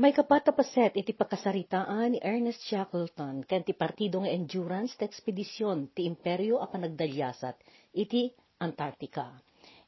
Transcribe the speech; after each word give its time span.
May 0.00 0.16
kapatapaset 0.16 0.96
iti 0.96 1.12
pakasaritaan 1.12 2.16
ni 2.16 2.18
Ernest 2.24 2.64
Shackleton 2.64 3.44
ken 3.44 3.60
ti 3.60 3.76
partido 3.76 4.24
nga 4.24 4.32
endurance 4.32 4.96
ta 4.96 5.04
ekspedisyon 5.04 5.92
ti 5.92 6.08
imperyo 6.08 6.56
a 6.56 6.72
panagdalyasat 6.72 7.60
iti 7.92 8.32
Antarctica. 8.64 9.28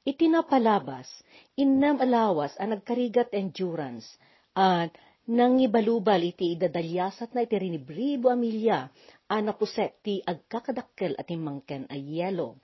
Iti 0.05 0.29
napalabas, 0.29 1.09
innam 1.57 1.97
alawas 1.97 2.53
a 2.61 2.69
nagkarigat 2.69 3.33
endurance 3.33 4.05
at 4.53 4.93
nangibalubal 5.33 6.21
iti 6.21 6.61
idadalyasat 6.61 7.33
na 7.33 7.49
iti 7.49 7.57
rinibribo 7.57 8.29
a 8.29 8.37
milya 8.37 8.93
a 9.33 9.41
napuset 9.41 9.97
ti 10.05 10.21
agkakadakkel 10.21 11.17
at 11.17 11.33
imangken 11.33 11.89
a 11.89 11.97
yelo 11.97 12.61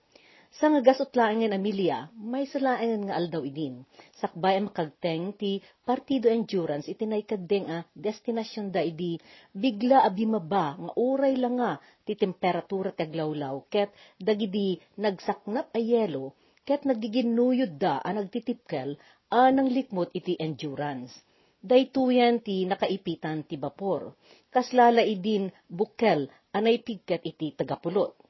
sa 0.48 0.72
nga 0.72 0.80
gasot 0.80 1.12
laengen 1.12 1.52
Amelia, 1.52 2.08
may 2.16 2.48
salaengen 2.48 3.04
nga 3.04 3.20
aldaw 3.20 3.44
idin. 3.44 3.84
Sakbay 4.16 4.56
ang 4.56 4.72
makagteng 4.72 5.36
ti 5.36 5.60
Partido 5.84 6.32
Endurance 6.32 6.88
iti 6.88 7.04
naikadeng 7.04 7.68
a 7.68 7.84
destinasyon 7.92 8.72
da 8.72 8.80
idi 8.80 9.20
bigla 9.52 10.00
a 10.02 10.10
bimaba 10.10 10.80
nga 10.80 10.92
uray 10.96 11.36
lang 11.36 11.60
nga 11.60 11.76
ti 12.08 12.16
temperatura 12.16 12.96
taglawlaw 12.96 13.68
ket 13.68 13.92
dagidi 14.16 14.80
nagsaknap 14.96 15.68
a 15.76 15.80
yelo 15.80 16.32
ket 16.64 16.88
nagiginuyod 16.88 17.76
da 17.76 18.00
a 18.00 18.08
nagtitipkel 18.16 18.96
a 19.28 19.52
nang 19.52 19.68
likmot 19.68 20.08
iti 20.16 20.32
endurance. 20.40 21.12
Daytoyan 21.60 22.40
ti 22.40 22.64
nakaipitan 22.64 23.44
ti 23.44 23.60
bapor. 23.60 24.16
Kaslala 24.48 25.04
idin 25.04 25.52
bukel 25.68 26.24
anay 26.56 26.80
pigket 26.80 27.20
iti 27.28 27.52
tagapulot 27.52 28.27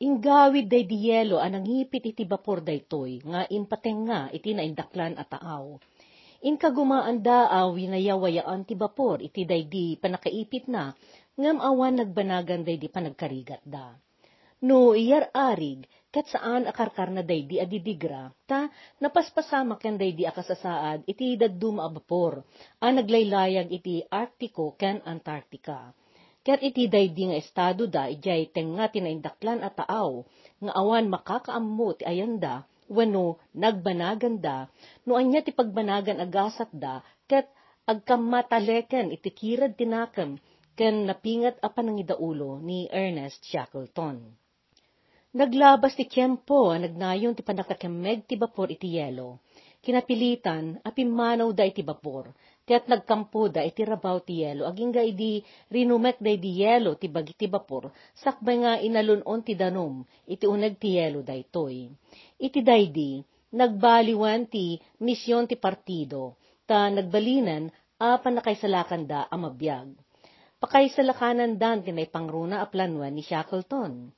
Ingawid 0.00 0.72
day 0.72 0.88
di 0.88 1.12
yelo 1.12 1.36
anang 1.44 1.68
hipit 1.68 2.00
iti 2.00 2.24
bapor 2.24 2.64
daytoy, 2.64 3.20
nga 3.20 3.44
inpateng 3.52 4.08
nga 4.08 4.32
iti 4.32 4.56
naindaklan 4.56 5.12
at 5.20 5.28
taaw. 5.28 5.76
In 6.48 6.56
kagumaan 6.56 7.20
daaw 7.20 7.76
winayawayaan 7.76 8.64
ti 8.64 8.80
bapor 8.80 9.20
iti 9.20 9.44
day 9.44 9.68
di 9.68 10.00
panakaipit 10.00 10.72
na, 10.72 10.96
ngam 11.36 11.60
awan 11.60 12.00
nagbanagan 12.00 12.64
day 12.64 12.80
di 12.80 12.88
panagkarigat 12.88 13.60
da. 13.60 13.92
No 14.64 14.96
iyar 14.96 15.28
arig, 15.36 15.84
kat 16.08 16.32
saan 16.32 16.64
akarkar 16.64 17.12
na 17.12 17.20
day 17.20 17.44
di 17.44 17.60
adidigra, 17.60 18.32
ta 18.48 18.72
napaspasama 19.04 19.76
ken 19.76 20.00
day 20.00 20.16
di 20.16 20.24
akasasaad 20.24 21.04
iti 21.12 21.36
daddum 21.36 21.76
a 21.76 21.92
bapor, 21.92 22.40
a 22.80 22.88
naglaylayag 22.88 23.68
iti 23.68 24.00
Arctico 24.08 24.72
ken 24.80 25.04
Antarctica 25.04 25.92
Ket 26.40 26.64
iti 26.64 26.88
daydi 26.88 27.28
nga 27.28 27.36
estado 27.36 27.84
da, 27.84 28.08
ijay 28.08 28.48
tenga 28.56 28.88
tinaindaklan 28.88 29.60
at 29.60 29.76
taaw, 29.76 30.24
nga 30.64 30.72
awan 30.80 31.06
makakaammo 31.12 31.88
ti 32.00 32.04
ayanda, 32.08 32.64
wano 32.96 33.36
nagbanaganda, 33.52 34.56
no 35.04 35.20
anya 35.20 35.44
ti 35.44 35.52
pagbanagan 35.52 36.16
agasat 36.24 36.70
da, 36.72 37.04
ket 37.28 37.46
agkamataleken 37.84 39.12
iti 39.12 39.30
kirad 39.36 39.76
tinakam, 39.76 40.40
ken 40.78 41.04
napingat 41.04 41.60
apan 41.60 41.92
ng 41.92 41.98
idaulo 42.08 42.56
ni 42.64 42.88
Ernest 42.88 43.44
Shackleton. 43.44 44.16
Naglabas 45.36 45.92
ti 45.94 46.08
tiyempo, 46.08 46.72
nagnayon 46.72 47.36
ti 47.36 47.44
panakakemeg 47.44 48.24
ti 48.24 48.34
bapor 48.40 48.72
iti 48.72 48.96
yelo. 48.96 49.44
Kinapilitan, 49.84 50.80
apimanaw 50.88 51.52
da 51.52 51.68
iti 51.68 51.84
bapor, 51.84 52.32
Tiat 52.70 52.86
nagkampo 52.86 53.50
da 53.50 53.66
iti 53.66 53.82
rabaw 53.82 54.22
ti 54.22 54.46
yelo, 54.46 54.62
aging 54.70 54.94
ga 54.94 55.02
idi 55.02 55.42
rinumek 55.74 56.22
da 56.22 56.30
iti 56.30 56.62
yelo 56.62 56.94
ti 56.94 57.10
bagi 57.10 57.34
ti 57.34 57.50
bapor, 57.50 57.90
sakbay 58.14 58.62
nga 58.62 58.72
inalunon 58.78 59.42
ti 59.42 59.58
danom, 59.58 60.06
iti 60.30 60.46
unag 60.46 60.78
ti 60.78 60.94
yelo 60.94 61.18
da 61.26 61.34
itoy. 61.34 61.90
Iti 62.38 62.62
daydi, 62.62 63.26
nagbaliwan 63.58 64.46
ti 64.46 64.78
misyon 65.02 65.50
ti 65.50 65.58
partido, 65.58 66.38
ta 66.62 66.86
nagbalinan 66.86 67.74
apan 67.98 68.38
nakaisalakan 68.38 69.02
da 69.02 69.26
amabiyag. 69.34 69.90
Pakaisalakanan 70.62 71.58
dan 71.58 71.82
tinay 71.82 72.06
pangruna 72.06 72.62
a 72.62 72.70
planwan 72.70 73.18
ni 73.18 73.26
Shackleton. 73.26 74.14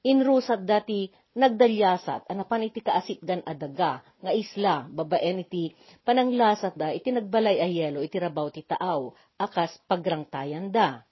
Inrusat 0.00 0.64
dati 0.64 1.12
nagdalyasat, 1.36 2.24
anapan 2.32 2.72
iti 2.72 2.80
kaasitgan 2.80 3.44
adaga, 3.44 4.00
nga 4.24 4.32
isla, 4.32 4.88
babaen 4.88 5.44
iti 5.44 5.76
pananglasat 6.08 6.72
da, 6.72 6.88
iti 6.88 7.12
nagbalay 7.12 7.60
a 7.60 7.68
yelo, 7.68 8.00
iti 8.00 8.16
rabaw 8.16 8.48
ti 8.48 8.64
taaw, 8.64 9.12
akas 9.36 9.76
pagrangtayan 9.84 10.72
da. 10.72 11.04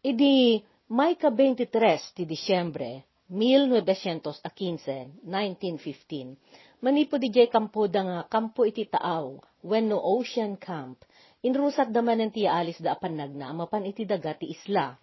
Idi 0.00 0.64
may 0.88 1.12
ka 1.20 1.28
23 1.28 2.16
ti 2.16 2.24
Disyembre, 2.24 3.04
1915, 3.28 5.20
1915, 5.20 6.80
manipo 6.80 7.20
di 7.20 7.28
jay 7.28 7.52
kampo 7.52 7.84
da 7.84 8.00
nga 8.00 8.18
kampo 8.32 8.64
iti 8.64 8.88
taaw, 8.88 9.36
when 9.60 9.92
no 9.92 10.00
ocean 10.00 10.56
camp, 10.56 11.04
inrusat 11.44 11.92
da 11.92 12.00
manen 12.00 12.32
ti 12.32 12.48
alis 12.48 12.80
da 12.80 12.96
apan 12.96 13.16
nagna, 13.16 13.52
amapan 13.52 13.84
iti 13.88 14.08
daga 14.08 14.32
ti 14.32 14.48
isla, 14.52 14.96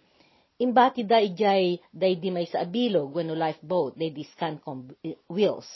Imbati 0.62 1.02
da 1.02 1.18
ijay 1.18 1.74
day 1.90 2.14
di 2.22 2.30
may 2.30 2.46
sa 2.46 2.62
abilog 2.62 3.10
wano 3.10 3.34
lifeboat 3.34 3.98
day 3.98 4.14
di 4.14 4.22
Scancom 4.22 4.94
wheels. 5.26 5.66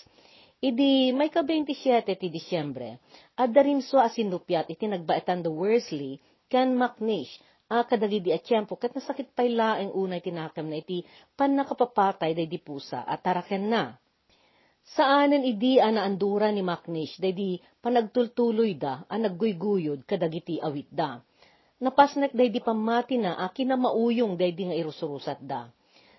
Idi 0.63 1.11
may 1.11 1.27
ka 1.27 1.43
27 1.43 2.07
ti 2.15 2.31
Disyembre, 2.31 3.03
at 3.35 3.51
darin 3.51 3.83
so 3.83 3.99
asinupyat 3.99 4.71
iti 4.71 4.87
nagbaitan 4.87 5.43
the 5.43 5.51
Worsley 5.51 6.23
kan 6.47 6.79
Macnish 6.79 7.35
a 7.67 7.83
kadagi 7.83 8.23
di 8.23 8.31
atiyempo 8.31 8.79
kat 8.79 8.95
nasakit 8.95 9.35
pay 9.35 9.51
laeng 9.51 9.91
unay 9.91 10.23
tinakam 10.23 10.71
na 10.71 10.79
iti 10.79 11.03
pan 11.35 11.59
nakapapatay 11.59 12.39
day 12.39 12.47
di 12.47 12.63
pusa 12.63 13.03
at 13.03 13.27
taraken 13.27 13.67
na. 13.67 13.83
Saanan 14.87 15.43
idi 15.43 15.83
ana 15.83 16.07
andura 16.07 16.55
ni 16.55 16.63
Macnish 16.63 17.19
day 17.19 17.35
di 17.35 17.59
panagtultuloy 17.83 18.79
da 18.79 19.03
a 19.11 19.19
nagguyguyod 19.19 20.07
kadagiti 20.07 20.63
awit 20.63 20.87
da 20.95 21.19
napasnek 21.77 22.33
day 22.33 22.49
di 22.49 22.61
pamati 22.65 23.21
na 23.21 23.37
akin 23.45 23.73
na 23.73 23.77
mauyong 23.77 24.41
day 24.41 24.53
di 24.57 24.69
nga 24.69 24.77
irusurusat 24.77 25.45
da. 25.45 25.69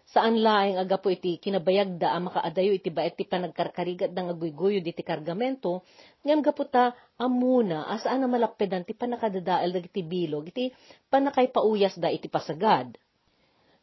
Saan 0.07 0.39
laeng 0.39 0.79
aga 0.79 0.95
po 1.03 1.11
iti 1.11 1.35
kinabayag 1.35 1.99
da 1.99 2.15
ang 2.15 2.31
makaadayo 2.31 2.71
iti 2.71 2.87
baet 2.87 3.19
ti 3.19 3.27
panagkarkarigat 3.27 4.15
da 4.15 4.23
nga 4.23 4.35
guyguyo 4.39 4.79
iti 4.79 5.03
kargamento, 5.03 5.83
ngam 6.23 6.39
gaputa 6.39 6.95
amuna 7.19 7.91
asaan 7.91 8.23
na 8.23 8.31
malakpedan 8.31 8.87
ti 8.87 8.95
panakadadaal 8.95 9.67
da 9.67 9.79
iti 9.83 10.07
bilog 10.07 10.47
iti 10.47 10.71
panakay 11.11 11.51
pauyas 11.51 11.99
da 11.99 12.07
iti 12.07 12.31
pasagad. 12.31 12.95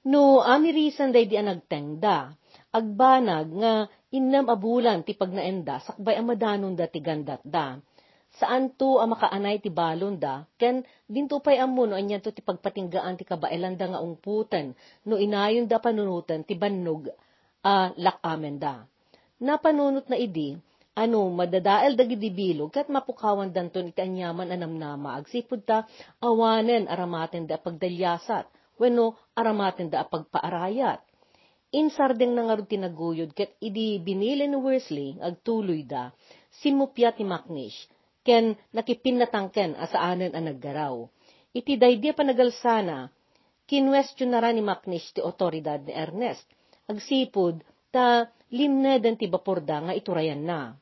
No, 0.09 0.41
amirisan 0.41 1.13
day 1.13 1.29
di 1.29 1.37
anagteng 1.37 2.01
da, 2.01 2.33
agbanag 2.73 3.49
nga 3.61 3.73
innam 4.17 4.49
abulan 4.49 5.05
ti 5.05 5.13
pagnaenda 5.13 5.85
sakbay 5.85 6.17
amadanon 6.17 6.73
da 6.73 6.89
ti 6.89 7.05
gandat 7.05 7.45
da 7.45 7.77
saan 8.39 8.75
to 8.75 8.99
a 8.99 9.07
makaanay 9.07 9.63
ti 9.63 9.71
balon 9.71 10.19
da, 10.19 10.43
ken 10.59 10.83
dinto 11.07 11.39
pay 11.39 11.63
ammo 11.63 11.87
no 11.87 11.95
anyan 11.95 12.19
to 12.19 12.35
ti 12.35 12.43
pagpatinggaan 12.43 13.15
ti 13.15 13.23
kabailan 13.23 13.79
da 13.79 13.95
nga 13.95 14.03
ungputan, 14.03 14.75
no 15.07 15.15
inayon 15.19 15.71
da 15.71 15.79
panunutan 15.79 16.43
ti 16.43 16.59
bannog 16.59 17.11
a 17.63 17.95
lakamen 17.95 18.59
da. 18.59 18.83
Napanunot 19.39 20.07
na 20.11 20.17
idi, 20.19 20.55
ano, 20.95 21.27
madadael 21.31 21.99
dagidi 21.99 22.31
bilog, 22.31 22.71
kat 22.71 22.87
mapukawan 22.87 23.51
danton 23.51 23.91
iti 23.91 23.99
anyaman 24.03 24.51
anamnama, 24.51 25.19
agsipod 25.19 25.67
ta 25.67 25.87
awanen 26.23 26.87
aramaten 26.87 27.47
da 27.51 27.59
pagdalyasat, 27.59 28.47
wenno 28.79 29.19
aramaten 29.35 29.91
da 29.91 30.07
pagpaarayat. 30.07 31.03
Insardeng 31.75 32.39
na 32.39 32.47
nga 32.47 32.63
tinaguyod, 32.63 33.35
kat 33.35 33.59
idi 33.59 33.99
binili 33.99 34.47
ni 34.47 34.55
Worsley, 34.55 35.19
agtuloy 35.19 35.83
da, 35.83 36.15
simupya 36.63 37.11
ti 37.11 37.27
Macnish, 37.27 37.91
ken 38.25 38.57
nakipinatangken 38.73 39.77
asaanen 39.77 40.33
ang 40.33 40.49
naggaraw. 40.49 40.97
Iti 41.55 41.77
daydi 41.79 42.11
panagalsana, 42.17 43.13
kinwestiyon 43.69 44.35
na 44.35 44.51
ni 44.51 44.65
Macnish 44.65 45.15
ti 45.15 45.21
otoridad 45.21 45.85
ni 45.85 45.93
Ernest. 45.95 46.49
Agsipod, 46.91 47.63
ta 47.95 48.27
limneden 48.51 49.15
ti 49.15 49.31
baporda 49.31 49.85
nga 49.85 49.93
iturayan 49.95 50.43
na. 50.43 50.75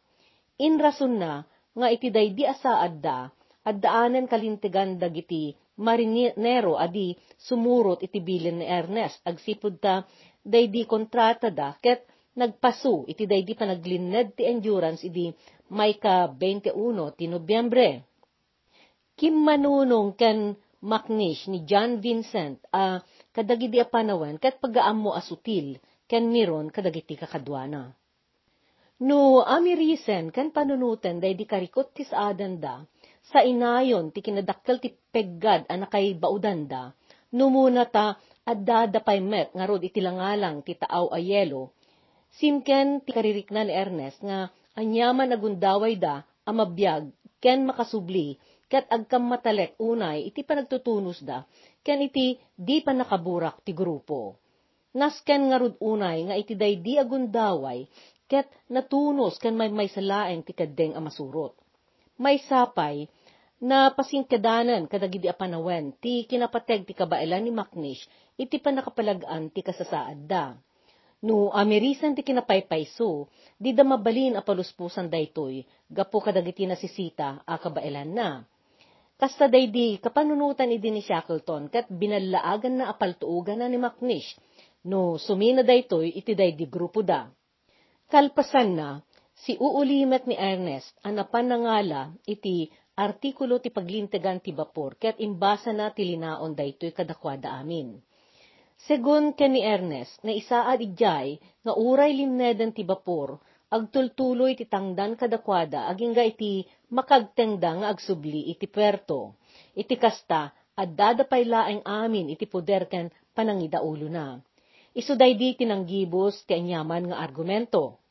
In 0.63 0.81
rason 0.81 1.19
na, 1.19 1.45
nga 1.77 1.87
iti 1.93 2.09
daydi 2.09 2.49
asaad 2.49 2.95
da, 3.05 3.29
addaanen 3.69 4.27
kalintigan 4.27 4.99
dagiti 4.99 5.53
marinero 5.83 6.75
adi 6.79 7.15
sumurot 7.37 8.01
iti 8.07 8.19
bilin 8.23 8.63
ni 8.63 8.67
Ernest. 8.67 9.21
Agsipod 9.29 9.77
ta, 9.83 10.07
daydi 10.43 10.89
kontrata 10.89 11.51
da, 11.53 11.77
ket 11.79 12.09
nagpasu 12.33 13.05
iti 13.13 13.29
daydi 13.29 13.53
panaglinned 13.53 14.33
ti 14.37 14.49
endurance 14.49 15.05
idi 15.05 15.29
may 15.73 15.97
ka 15.97 16.29
21 16.37 16.77
ti 17.17 17.25
Nobyembre. 17.33 18.05
Kim 19.17 19.41
manunong 19.41 20.13
ken 20.21 20.53
Macnish 20.85 21.49
ni 21.49 21.65
John 21.65 22.05
Vincent 22.05 22.61
a 22.75 22.77
uh, 22.77 22.97
kadagiti 23.33 23.81
a 23.81 23.87
panawan 23.89 24.37
ket 24.37 24.61
pagaammo 24.61 25.17
asutil 25.17 25.81
ken 26.05 26.29
miron 26.29 26.69
kadagiti 26.69 27.17
kakadwana. 27.17 27.97
No 29.03 29.41
amirisen 29.41 30.29
ken 30.29 30.53
panunuten 30.53 31.23
day 31.23 31.33
di 31.33 31.49
karikot 31.49 31.97
tis 31.97 32.13
adanda 32.13 32.85
sa 33.33 33.41
inayon 33.41 34.13
ti 34.13 34.21
kinadakkel 34.21 34.77
ti 34.83 34.93
peggad 34.93 35.65
a 35.71 35.75
nakay 35.79 36.13
baudanda 36.19 36.93
numuna 37.33 37.89
ta 37.89 38.21
adda 38.45 38.91
da 38.93 39.01
pay 39.01 39.23
met 39.23 39.55
nga 39.57 39.65
rod 39.65 39.81
iti 39.81 40.05
langalang 40.05 40.61
ti 40.67 40.77
taaw 40.77 41.09
a 41.15 41.19
yelo 41.19 41.73
simken 42.37 43.01
ti 43.07 43.11
karirikna 43.15 43.65
ni 43.65 43.73
Ernest 43.73 44.21
nga 44.21 44.51
anyaman 44.79 45.35
agundaway 45.35 45.95
da 45.99 46.25
amabiyag 46.49 47.11
ken 47.43 47.67
makasubli 47.67 48.39
ket 48.73 48.89
agkam 48.89 49.29
matalek 49.29 49.77
unay 49.77 50.33
iti 50.33 50.41
panagtutunos 50.41 51.21
da, 51.21 51.45
ken 51.85 52.01
iti 52.01 52.41
di 52.57 52.81
pa 52.81 52.97
nakaburak 52.97 53.61
ti 53.61 53.77
grupo. 53.77 54.41
Nasken 54.97 55.53
nga 55.53 55.61
unay 55.61 56.25
nga 56.25 56.37
iti 56.41 56.57
day 56.57 56.81
di 56.81 56.97
agundaway, 56.97 57.85
ket 58.25 58.49
natunos 58.73 59.37
ken 59.37 59.61
may 59.61 59.69
may 59.69 59.93
salaeng 59.93 60.41
ti 60.41 60.57
kaddeng 60.57 60.97
amasurot. 60.97 61.53
May 62.17 62.41
sapay, 62.49 63.05
na 63.63 63.93
pasingkadanan 63.95 64.89
kadagidi 64.91 65.29
apanawen 65.29 65.95
ti 66.01 66.25
kinapateg 66.27 66.89
ti 66.89 66.97
kabailan 66.99 67.47
ni 67.47 67.53
Macnish 67.55 68.09
iti 68.35 68.57
panakapalagaan 68.59 69.55
ti 69.55 69.61
kasasaad 69.61 70.19
da. 70.27 70.57
No 71.23 71.55
amerisan 71.55 72.19
ti 72.19 72.27
kinapaypayso, 72.27 73.31
di 73.55 73.71
da 73.71 73.87
mabalin 73.87 74.35
a 74.35 74.43
daytoy, 75.07 75.63
gapo 75.87 76.19
kadagiti 76.19 76.67
nasisita 76.67 77.47
a 77.47 77.55
kabailan 77.63 78.11
na. 78.11 78.29
Kasta 79.15 79.47
di 79.47 80.03
kapanunutan 80.03 80.75
idi 80.75 80.91
ni 80.91 80.99
Shackleton 80.99 81.71
kat 81.71 81.87
binalaagan 81.95 82.83
na 82.83 82.91
apaltuugan 82.91 83.63
na 83.63 83.71
ni 83.71 83.79
Macnish, 83.79 84.35
no 84.83 85.15
sumina 85.15 85.63
daytoy 85.63 86.11
iti 86.11 86.35
di 86.35 86.67
grupo 86.67 87.07
da. 87.07 87.31
Kalpasan 88.11 88.75
na, 88.75 88.99
si 89.39 89.55
uulimet 89.55 90.27
ni 90.27 90.35
Ernest 90.35 90.91
anapan 91.07 91.55
nangala 91.55 92.11
iti 92.27 92.67
artikulo 92.99 93.63
ti 93.63 93.71
paglintegan 93.71 94.43
ti 94.43 94.51
bapor, 94.51 94.99
ket 94.99 95.23
imbasa 95.23 95.71
na 95.71 95.95
tilinaon 95.95 96.59
daytoy 96.59 96.91
kadakwada 96.91 97.55
amin. 97.63 98.03
Segun 98.83 99.31
ken 99.39 99.55
ni 99.55 99.63
Ernest, 99.63 100.19
na 100.27 100.35
isaad 100.35 100.83
ijay, 100.83 101.39
nga 101.63 101.73
uray 101.79 102.19
limneden 102.19 102.75
ti 102.75 102.83
bapor, 102.83 103.39
agtultuloy 103.71 104.59
ti 104.59 104.67
tangdan 104.67 105.15
kadakwada, 105.15 105.87
aging 105.87 106.11
ga 106.11 106.27
iti 106.27 106.67
makagtengda 106.91 107.71
nga 107.79 107.87
agsubli 107.95 108.51
iti 108.51 108.67
puerto. 108.67 109.39
Iti 109.79 109.95
kasta, 109.95 110.51
at 110.75 110.89
dadapay 110.99 111.47
laeng 111.47 111.83
amin 111.87 112.35
iti 112.35 112.49
puder 112.49 112.91
ken 112.91 113.07
panangidaulo 113.37 114.09
na. 114.11 114.43
Isuday 114.93 115.39
di 115.39 115.55
tinanggibos 115.57 116.43
ti 116.45 116.53
anyaman 116.59 117.13
nga 117.13 117.21
argumento. 117.23 118.03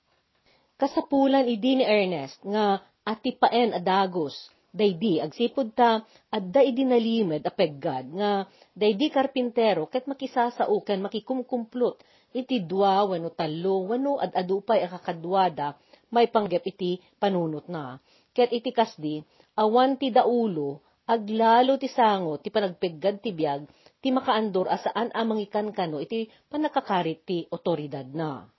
Kasapulan 0.80 1.46
idi 1.46 1.78
ni 1.78 1.86
Ernest 1.86 2.42
nga 2.48 2.82
atipaen 3.06 3.76
adagos 3.76 4.50
daydi 4.72 5.20
agsipod 5.20 5.76
ta 5.76 6.00
adda 6.32 6.62
idi 6.64 6.88
nalimed 6.88 7.44
a 7.44 7.52
peggad 7.52 8.06
nga 8.16 8.48
daydi 8.72 9.12
karpintero 9.12 9.92
ket 9.92 10.08
makisasauken 10.08 11.04
makikumkumplot 11.04 12.00
iti 12.32 12.64
dua 12.64 13.04
wano 13.04 13.30
talo 13.36 13.92
wano 13.92 14.16
ad 14.24 14.32
adupay 14.32 14.80
akakadwada 14.88 15.76
may 16.16 16.32
panggep 16.32 16.64
iti 16.72 17.04
panunot 17.20 17.68
na 17.68 18.00
ket 18.32 18.50
iti 18.56 18.72
kasdi 18.72 19.20
awan 19.60 20.00
ti 20.00 20.08
daulo 20.08 20.80
aglalo 21.04 21.76
ti 21.76 21.92
sango 21.92 22.40
ti 22.40 22.48
panagpeggad 22.48 23.20
ti 23.20 23.36
biag 23.36 23.68
ti 24.02 24.10
makaandor 24.10 24.72
asaan 24.72 25.12
amang 25.12 25.44
ikan 25.46 25.70
kano 25.76 26.02
iti 26.02 26.26
panakakarit 26.50 27.22
ti 27.22 27.46
otoridad 27.54 28.10
na. 28.10 28.50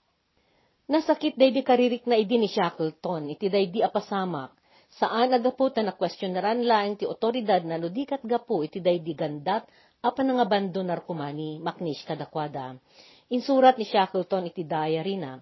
Nasakit 0.87 1.35
daydi 1.39 1.63
karirik 1.63 2.03
na 2.07 2.19
idi 2.19 2.35
ni 2.35 2.47
Shackleton, 2.51 3.31
iti 3.31 3.47
daydi 3.47 3.79
apasamak, 3.79 4.51
Saan 4.93 5.33
agapo 5.33 5.73
ta 5.73 5.81
na 5.81 5.97
kwestiyonaran 5.97 6.61
laeng 6.69 6.95
ti 7.01 7.05
otoridad 7.09 7.65
na 7.65 7.81
ludikat 7.81 8.21
gapo 8.21 8.61
iti 8.61 8.77
daydi 8.77 9.17
gandat 9.17 9.65
apan 10.05 10.29
nga 10.37 10.45
bando 10.45 10.81
narkomani 10.85 11.57
maknish 11.57 12.05
kadakwada. 12.05 12.77
Insurat 13.33 13.73
ni 13.79 13.85
Shackleton 13.89 14.51
iti 14.51 14.61
diary 14.67 15.17
na, 15.17 15.41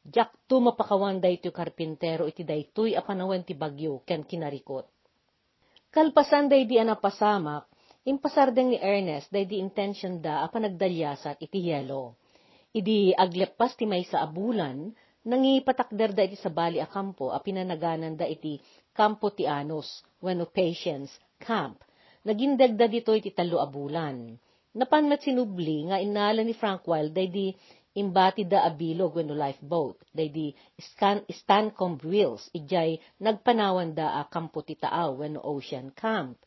Jak 0.00 0.32
tu 0.48 0.62
mapakawan 0.64 1.20
dayto 1.20 1.52
karpintero 1.52 2.24
iti 2.24 2.40
daytoy 2.40 2.96
apanawen 2.96 3.44
ti 3.44 3.52
bagyo 3.52 4.00
ken 4.08 4.24
kinarikot. 4.24 4.88
Kalpasan 5.92 6.48
daydi 6.48 6.80
anapasamak, 6.80 7.68
impasardeng 8.08 8.72
ni 8.72 8.78
Ernest 8.80 9.28
daydi 9.28 9.60
intention 9.60 10.22
da 10.24 10.40
apan 10.46 10.70
nagdalyasat 10.70 11.42
iti 11.42 11.68
yelo. 11.68 12.16
Idi 12.72 13.12
aglepas 13.12 13.74
ti 13.74 13.84
may 13.84 14.06
sa 14.06 14.22
abulan, 14.24 14.94
nangipatakder 15.24 16.16
da 16.16 16.24
iti 16.24 16.36
sa 16.40 16.48
bali 16.48 16.80
a 16.80 16.88
kampo 16.88 17.28
a 17.28 17.38
pinanaganan 17.44 18.16
da 18.16 18.24
iti 18.24 18.56
Campo 18.90 19.30
Tianos, 19.30 20.02
wano 20.20 20.50
patience, 20.50 21.14
camp. 21.38 21.80
Nagindagda 22.26 22.90
dito 22.90 23.14
iti 23.14 23.30
talo 23.32 23.62
a 23.62 23.68
bulan. 23.70 24.34
Napanmat 24.76 25.24
sinubli 25.24 25.88
nga 25.88 25.96
inala 26.02 26.44
ni 26.44 26.52
Frank 26.52 26.84
Wild 26.84 27.14
day 27.16 27.28
di 27.30 27.46
imbati 27.96 28.44
da 28.46 28.66
abilog 28.66 29.16
wano 29.18 29.34
lifeboat, 29.34 29.98
day 30.14 30.28
di 30.30 30.46
scan, 30.78 31.22
Stancomb 31.26 32.02
Wheels, 32.06 32.50
ijay 32.54 32.98
nagpanawan 33.18 33.94
da 33.94 34.20
a 34.20 34.26
Campo 34.30 34.62
Titaaw 34.62 35.22
wano 35.22 35.40
ocean 35.42 35.90
camp. 35.94 36.38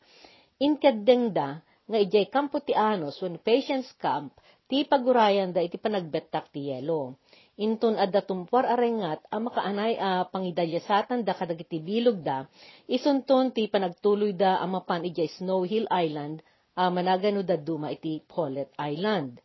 Inkadeng 0.60 1.32
da 1.34 1.60
nga 1.84 1.98
ijay 2.00 2.28
Campo 2.32 2.60
Tianos 2.60 3.20
wano 3.20 3.40
patience 3.40 3.92
camp, 3.98 4.36
ti 4.68 4.84
pagurayan 4.88 5.52
da 5.52 5.60
iti 5.60 5.76
panagbetak 5.76 6.48
ti 6.48 6.72
yelo 6.72 7.20
inton 7.54 7.94
adda 7.94 8.26
tumpor 8.26 8.66
arengat 8.66 9.22
a 9.30 9.38
makaanay 9.38 9.94
a 9.94 10.26
pangidalyasatan 10.26 11.22
da 11.22 11.38
kadagiti 11.38 11.78
bilog 11.78 12.18
da, 12.26 12.50
isunton 12.90 13.54
ti 13.54 13.70
panagtuloy 13.70 14.34
da 14.34 14.58
a 14.58 14.66
mapan 14.66 15.06
ijay 15.06 15.30
Snow 15.30 15.62
Hill 15.62 15.86
Island 15.86 16.42
a 16.74 16.90
managano 16.90 17.46
da 17.46 17.54
duma 17.54 17.94
iti 17.94 18.18
Paulet 18.26 18.74
Island. 18.74 19.38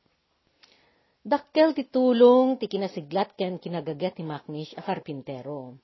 Dakkel 1.22 1.78
ti 1.78 1.86
tulong 1.86 2.58
ti 2.58 2.66
kinasiglat 2.66 3.38
ken 3.38 3.62
kinagagat 3.62 4.18
ti 4.18 4.26
Macnish 4.26 4.74
a 4.74 4.82
karpintero. 4.82 5.78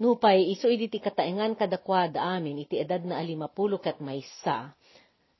Nupay 0.00 0.48
iso 0.48 0.72
iti 0.72 0.88
ti 0.88 0.98
kataengan 1.00 1.60
kadakwa 1.60 2.08
da 2.08 2.40
amin 2.40 2.64
iti 2.64 2.80
edad 2.80 3.04
na 3.04 3.20
alimapulo 3.20 3.76
kat 3.76 4.00
maysa. 4.00 4.72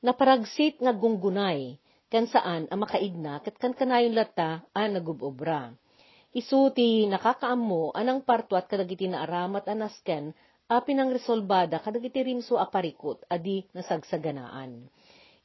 Naparagsit 0.04 0.84
nga 0.84 0.92
gunggunay, 0.92 1.80
kan 2.12 2.28
saan 2.28 2.68
a 2.68 2.76
makaigna 2.76 3.40
kat 3.40 3.56
kan 3.56 3.72
kanayon 3.72 4.12
lata 4.12 4.60
a 4.76 4.84
nagubobra 4.92 5.72
isuti 6.36 7.08
nakakaammo 7.08 7.96
anang 7.96 8.20
partuat 8.20 8.68
kadagiti 8.68 9.08
na 9.08 9.24
aramat 9.24 9.64
anasken 9.72 10.36
a 10.68 10.84
pinang 10.84 11.08
resolbada 11.08 11.80
kadagiti 11.80 12.20
rimso 12.20 12.60
aparikot 12.60 13.24
adi 13.32 13.64
nasagsaganaan. 13.72 14.84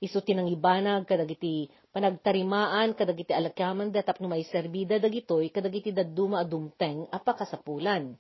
Isuti 0.03 0.35
nang 0.35 0.51
ibanag 0.51 1.07
kadagiti 1.07 1.71
panagtarimaan 1.95 2.91
kadagiti 2.91 3.31
alakaman 3.31 3.93
datap 3.95 4.19
no 4.19 4.27
may 4.27 4.43
serbida 4.43 4.99
dagitoy 4.99 5.47
kadagiti 5.47 5.95
dadduma 5.95 6.43
adumteng 6.43 7.07
apakasapulan. 7.07 8.19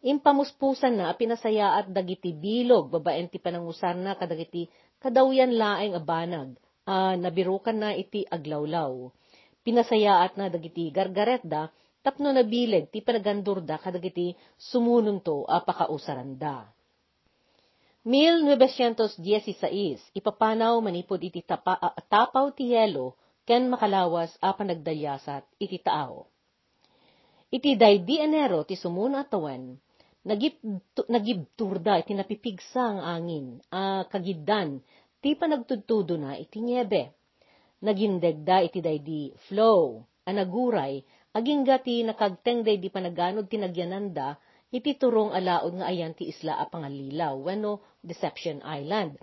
Impamuspusan 0.00 0.96
na 0.96 1.12
pinasaya 1.12 1.76
at 1.76 1.92
dagiti 1.92 2.32
bilog 2.32 2.88
babaen 2.88 3.28
ti 3.28 3.36
panangusar 3.36 4.00
na 4.00 4.16
kadagiti 4.16 4.64
kadawyan 4.96 5.60
laeng 5.60 5.92
abanag 5.92 6.56
a 6.88 7.20
nabirukan 7.20 7.76
na 7.76 7.92
iti 7.92 8.24
aglawlaw. 8.24 9.12
Pinasayaat 9.62 10.40
na 10.40 10.50
dagiti 10.50 10.90
gargaret 10.90 11.44
da 11.46 11.70
tapno 12.02 12.34
nabileg 12.34 12.90
ti 12.90 13.00
panagandurda 13.00 13.78
kadagiti 13.78 14.34
sumunong 14.58 15.22
to 15.22 15.46
apakausaranda. 15.46 16.66
1916, 18.02 20.10
ipapanaw 20.18 20.74
manipod 20.82 21.22
iti 21.22 21.38
tapa, 21.46 21.78
uh, 21.78 21.94
tapaw 22.10 22.50
ti 22.50 22.74
yelo, 22.74 23.14
ken 23.46 23.70
makalawas 23.70 24.34
a 24.42 24.50
panagdalyasat 24.50 25.46
iti 25.62 25.78
tao. 25.78 26.26
Iti 27.46 27.78
day 27.78 28.02
di 28.02 28.18
enero 28.18 28.66
ti 28.66 28.74
sumuna 28.74 29.22
atawan, 29.22 29.78
nagip, 30.26 30.58
nagibturda 31.06 32.02
iti 32.02 32.18
napipigsa 32.18 32.82
ang 32.82 33.00
angin, 33.06 33.46
a 33.70 34.02
kagiddan, 34.10 34.82
ti 35.22 35.38
panagtudtudo 35.38 36.18
na 36.18 36.34
iti 36.34 36.58
niebe. 36.58 37.14
Nagindegda 37.86 38.66
iti 38.66 38.82
day 38.82 38.98
di 38.98 39.30
flow, 39.46 40.02
anaguray, 40.26 41.06
Aging 41.32 41.64
gati 41.64 42.04
nakagteng 42.04 42.60
day 42.60 42.76
di 42.76 42.92
panaganod 42.92 43.48
tinagyananda, 43.48 44.36
iti 44.68 45.00
turong 45.00 45.32
alaod 45.32 45.80
nga 45.80 45.88
ayan 45.88 46.12
ti 46.12 46.28
isla 46.28 46.60
a 46.60 46.68
pangalilaw, 46.68 47.32
wano 47.40 47.80
Deception 48.04 48.60
Island. 48.60 49.16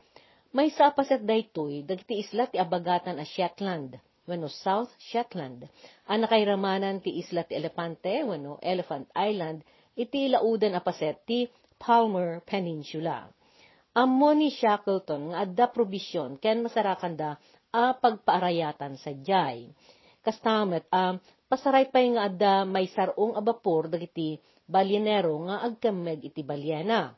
May 0.50 0.74
sapaset 0.74 1.22
daytoy, 1.22 1.86
dagiti 1.86 2.18
isla 2.26 2.50
ti 2.50 2.58
abagatan 2.58 3.22
a 3.22 3.26
Shetland, 3.30 4.02
wano 4.26 4.50
South 4.50 4.90
Shetland. 4.98 5.70
Ang 6.10 6.26
nakairamanan 6.26 7.06
ti 7.06 7.14
isla 7.22 7.46
ti 7.46 7.54
Elepante, 7.54 8.26
wano 8.26 8.58
Elephant 8.58 9.06
Island, 9.14 9.62
iti 9.94 10.34
laudan 10.34 10.74
a 10.74 10.82
paset 10.82 11.22
ti 11.30 11.46
Palmer 11.78 12.42
Peninsula. 12.42 13.30
Ammo 13.94 14.34
ni 14.34 14.50
Shackleton 14.50 15.30
nga 15.30 15.46
adda 15.46 15.66
probisyon 15.70 16.42
ken 16.42 16.66
masarakanda 16.66 17.38
a 17.70 17.94
pagpaarayatan 17.94 18.98
sa 18.98 19.14
jay. 19.14 19.70
Kastamet 20.26 20.90
a 20.90 21.14
um, 21.14 21.16
pasaray 21.50 21.90
pay 21.90 22.14
nga 22.14 22.30
adda 22.30 22.54
may 22.64 22.86
sarong 22.94 23.34
abapor 23.34 23.90
dagiti 23.90 24.38
balyenero 24.70 25.34
nga 25.50 25.66
agkameg 25.66 26.30
iti 26.30 26.46
balyena. 26.46 27.18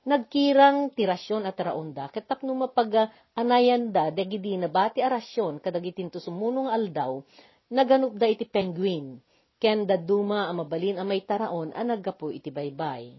Nagkirang 0.00 0.96
tirasyon 0.96 1.44
at 1.44 1.60
raunda, 1.60 2.08
katap 2.08 2.40
no 2.40 2.56
mapag 2.56 3.12
anayan 3.36 3.92
da, 3.92 4.08
dagidi 4.08 4.56
na 4.56 4.70
bati 4.72 5.04
arasyon, 5.04 5.60
kadagiti 5.60 6.08
to 6.08 6.16
sumunong 6.16 6.72
aldaw, 6.72 7.20
naganup 7.68 8.16
da 8.16 8.24
iti 8.24 8.48
penguin, 8.48 9.20
ken 9.60 9.84
da 9.84 10.00
duma 10.00 10.48
amabalin 10.48 10.96
amay 10.96 11.20
taraon, 11.28 11.76
ang 11.76 11.92
naggapo 11.92 12.32
iti 12.32 12.48
baybay. 12.48 13.12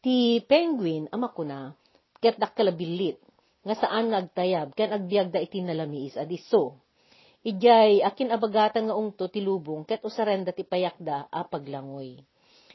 Ti 0.00 0.40
penguin 0.48 1.04
amakuna, 1.12 1.76
ket 2.16 2.40
dakkalabilit, 2.40 3.20
nga 3.60 3.76
saan 3.76 4.08
nga 4.08 4.24
agtayab, 4.24 4.72
ken 4.72 4.96
agbiag 4.96 5.28
da 5.28 5.44
iti 5.44 5.60
nalamiis 5.60 6.16
adiso. 6.16 6.80
Ijay 7.40 8.04
akin 8.04 8.36
abagatan 8.36 8.92
nga 8.92 8.96
ungto 8.96 9.32
tilubong 9.32 9.88
ket 9.88 10.04
usarenda 10.04 10.52
ti 10.52 10.60
payakda 10.60 11.32
a 11.32 11.40
paglangoy. 11.48 12.20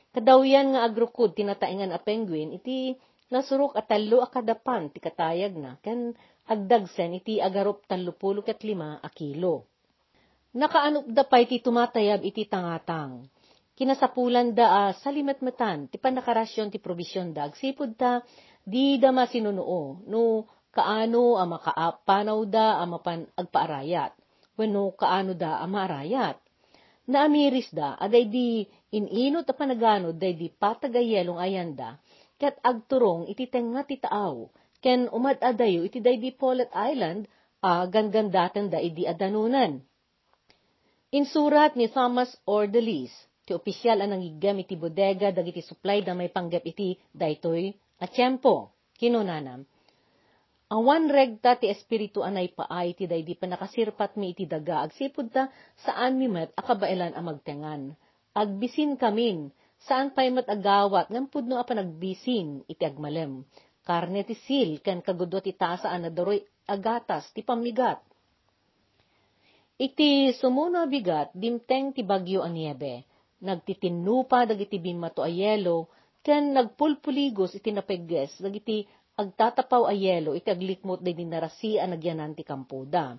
Kadawyan 0.10 0.74
nga 0.74 0.82
agrukod 0.88 1.38
tinataingan 1.38 1.94
a 1.94 2.00
penguin 2.02 2.56
iti 2.56 2.98
nasurok 3.30 3.78
at 3.78 3.86
talo 3.92 4.26
a 4.26 4.30
kadapan 4.32 4.90
ti 4.90 4.98
katayag 4.98 5.54
na 5.54 5.78
ken 5.86 6.18
agdagsen 6.50 7.18
iti 7.20 7.38
agarop 7.38 7.86
tallupulo 7.86 8.42
ket 8.42 8.66
lima 8.66 8.98
a 9.02 9.10
kilo. 9.14 9.70
Nakaanop 10.56 11.06
da 11.14 11.28
pa 11.28 11.44
iti 11.44 11.62
tumatayab 11.62 12.26
iti 12.26 12.48
tangatang 12.50 13.30
kinasapulan 13.76 14.56
da 14.56 14.90
uh, 14.90 14.92
sa 15.04 15.12
limatmatan, 15.12 15.92
ti 15.92 16.00
panakarasyon 16.00 16.72
ti 16.72 16.80
probisyon 16.80 17.36
da, 17.36 17.52
agsipod 17.52 18.00
ta, 18.00 18.24
di 18.64 18.96
da 18.98 19.12
masinunuo, 19.12 20.02
no 20.08 20.48
kaano 20.72 21.36
ang 21.36 21.60
makaapanaw 21.60 22.40
da 22.48 22.80
ang 22.80 22.96
mapan 22.96 23.20
agpaarayat, 23.36 24.16
wano 24.58 24.92
kaano 24.96 25.36
da 25.36 25.60
ang 25.64 25.72
maarayat. 25.76 26.40
Naamiris 27.06 27.70
da, 27.70 27.94
aday 28.02 28.26
di 28.26 28.66
inino 28.90 29.46
ta 29.46 29.54
panagano, 29.54 30.10
day 30.10 30.34
di 30.34 30.50
patagayelong 30.50 31.38
ayanda, 31.38 32.02
ket 32.42 32.58
agturong 32.66 33.30
iti 33.30 33.46
tenga 33.46 33.86
ti 33.86 34.02
taaw, 34.02 34.50
ken 34.82 35.08
umad 35.14 35.38
adayo 35.40 35.86
iti 35.86 36.02
day 36.02 36.18
di 36.18 36.34
Polet 36.34 36.72
Island, 36.74 37.30
a 37.62 37.86
gangandaten 37.86 38.70
da 38.70 38.82
idi 38.82 39.06
adanunan. 39.06 39.82
Insurat 41.14 41.78
ni 41.78 41.88
Thomas 41.90 42.34
Ordelis, 42.50 43.14
ti 43.46 43.54
opisyal 43.54 44.02
ang 44.02 44.18
nanggigam 44.18 44.58
iti 44.62 44.74
bodega 44.74 45.30
dagiti 45.30 45.62
supply 45.62 46.02
da 46.02 46.18
may 46.18 46.34
panggap 46.34 46.66
iti 46.66 46.98
daytoy 47.14 47.70
at 48.02 48.10
tiyempo. 48.14 48.74
Kinunanam. 48.96 49.68
Ang 50.66 50.82
wan 50.90 51.06
regta 51.14 51.54
ti 51.62 51.70
espiritu 51.70 52.26
anay 52.26 52.50
paay 52.50 52.98
ti 52.98 53.06
daydi 53.06 53.38
pa 53.38 53.46
nakasirpat 53.46 54.18
mi 54.18 54.34
iti 54.34 54.50
daga 54.50 54.82
agsipud 54.82 55.30
ta 55.30 55.54
saan 55.86 56.18
mi 56.18 56.26
met 56.26 56.50
akabailan 56.58 57.14
ang 57.14 57.26
magtengan. 57.30 57.82
Agbisin 58.34 58.98
kamin 58.98 59.54
saan 59.86 60.10
pa'y 60.10 60.34
mat 60.34 60.50
agawat 60.50 61.14
ngam 61.14 61.30
pudno 61.30 61.62
a 61.62 61.64
panagbisin 61.70 62.66
iti 62.66 62.82
agmalem. 62.82 63.46
Karne 63.86 64.26
ti 64.26 64.34
sil 64.34 64.82
ken 64.82 65.06
kagudot 65.06 65.46
ti 65.46 65.54
tasa 65.54 65.94
na 66.02 66.10
daroy 66.10 66.42
agatas 66.66 67.30
ti 67.30 67.46
pamigat. 67.46 68.02
Iti 69.78 70.34
sumuno 70.34 70.90
bigat 70.90 71.30
dimteng 71.38 71.94
ti 71.94 72.02
bagyo 72.02 72.42
ang 72.42 72.58
niebe 72.58 73.06
nagtitinupa 73.46 74.50
dagiti 74.50 74.82
bimato 74.82 75.22
a 75.22 75.30
yelo, 75.30 75.92
ken 76.26 76.58
nagpulpuligos 76.58 77.54
iti 77.54 77.70
napegges 77.70 78.42
dagiti 78.42 78.88
agtatapaw 79.16 79.88
a 79.88 79.96
yelo 79.96 80.36
iti 80.36 80.52
aglikmot 80.52 81.00
day 81.00 81.16
dinarasi 81.16 81.80
a 81.80 81.88
nagyanan 81.88 82.36
ti 82.36 82.44
kampoda. 82.44 83.16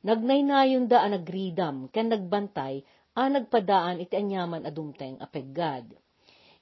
Nagnaynayon 0.00 0.88
da 0.88 1.04
a 1.04 1.08
nagridam, 1.12 1.92
ken 1.92 2.08
nagbantay, 2.08 2.80
a 3.16 3.28
nagpadaan 3.28 4.00
iti 4.00 4.16
anyaman 4.16 4.64
a 4.64 4.70
dumteng 4.72 5.16
a 5.20 5.26
peggad. 5.28 5.92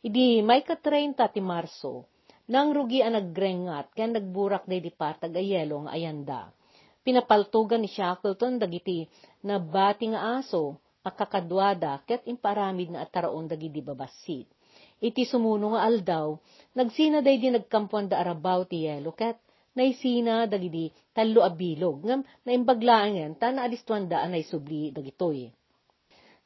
Idi 0.04 0.42
may 0.42 0.62
katrenta 0.62 1.26
ti 1.30 1.40
Marso, 1.42 2.10
nang 2.50 2.76
rugi 2.76 3.00
a 3.00 3.10
naggrengat, 3.10 3.90
ken 3.96 4.14
nagburak 4.14 4.68
day 4.68 4.80
di 4.82 4.92
patag 4.92 5.34
a 5.34 5.42
yelo 5.42 5.86
nga 5.86 5.92
ayanda. 5.96 6.42
Pinapaltugan 7.04 7.84
ni 7.84 7.90
Shackleton 7.90 8.56
dagiti 8.56 9.04
nabati 9.44 10.08
nga 10.14 10.40
aso, 10.40 10.80
akakadwada 11.04 12.00
ket 12.08 12.24
imparamid 12.24 12.94
na 12.94 13.04
ataraon 13.04 13.44
dagidi 13.44 13.84
babasit. 13.84 14.48
Iti 15.04 15.28
sumuno 15.28 15.76
nga 15.76 15.84
aldaw, 15.84 16.32
nagsina 16.72 17.20
day 17.20 17.36
di 17.36 17.52
nagkampuan 17.52 18.08
da 18.08 18.24
arabaw 18.24 18.64
ti 18.64 18.88
yelo 18.88 19.12
ket 19.12 19.36
naisina 19.76 20.48
dagidi 20.48 20.88
tallo 21.12 21.44
a 21.44 21.52
bilog 21.52 21.96
ngam 22.08 22.20
naimbaglaan 22.46 23.36
ta 23.36 23.52
na 23.52 23.68
alistuan 23.68 24.08
da 24.08 24.24
anay 24.24 24.40
subli 24.40 24.96
dagitoy. 24.96 25.52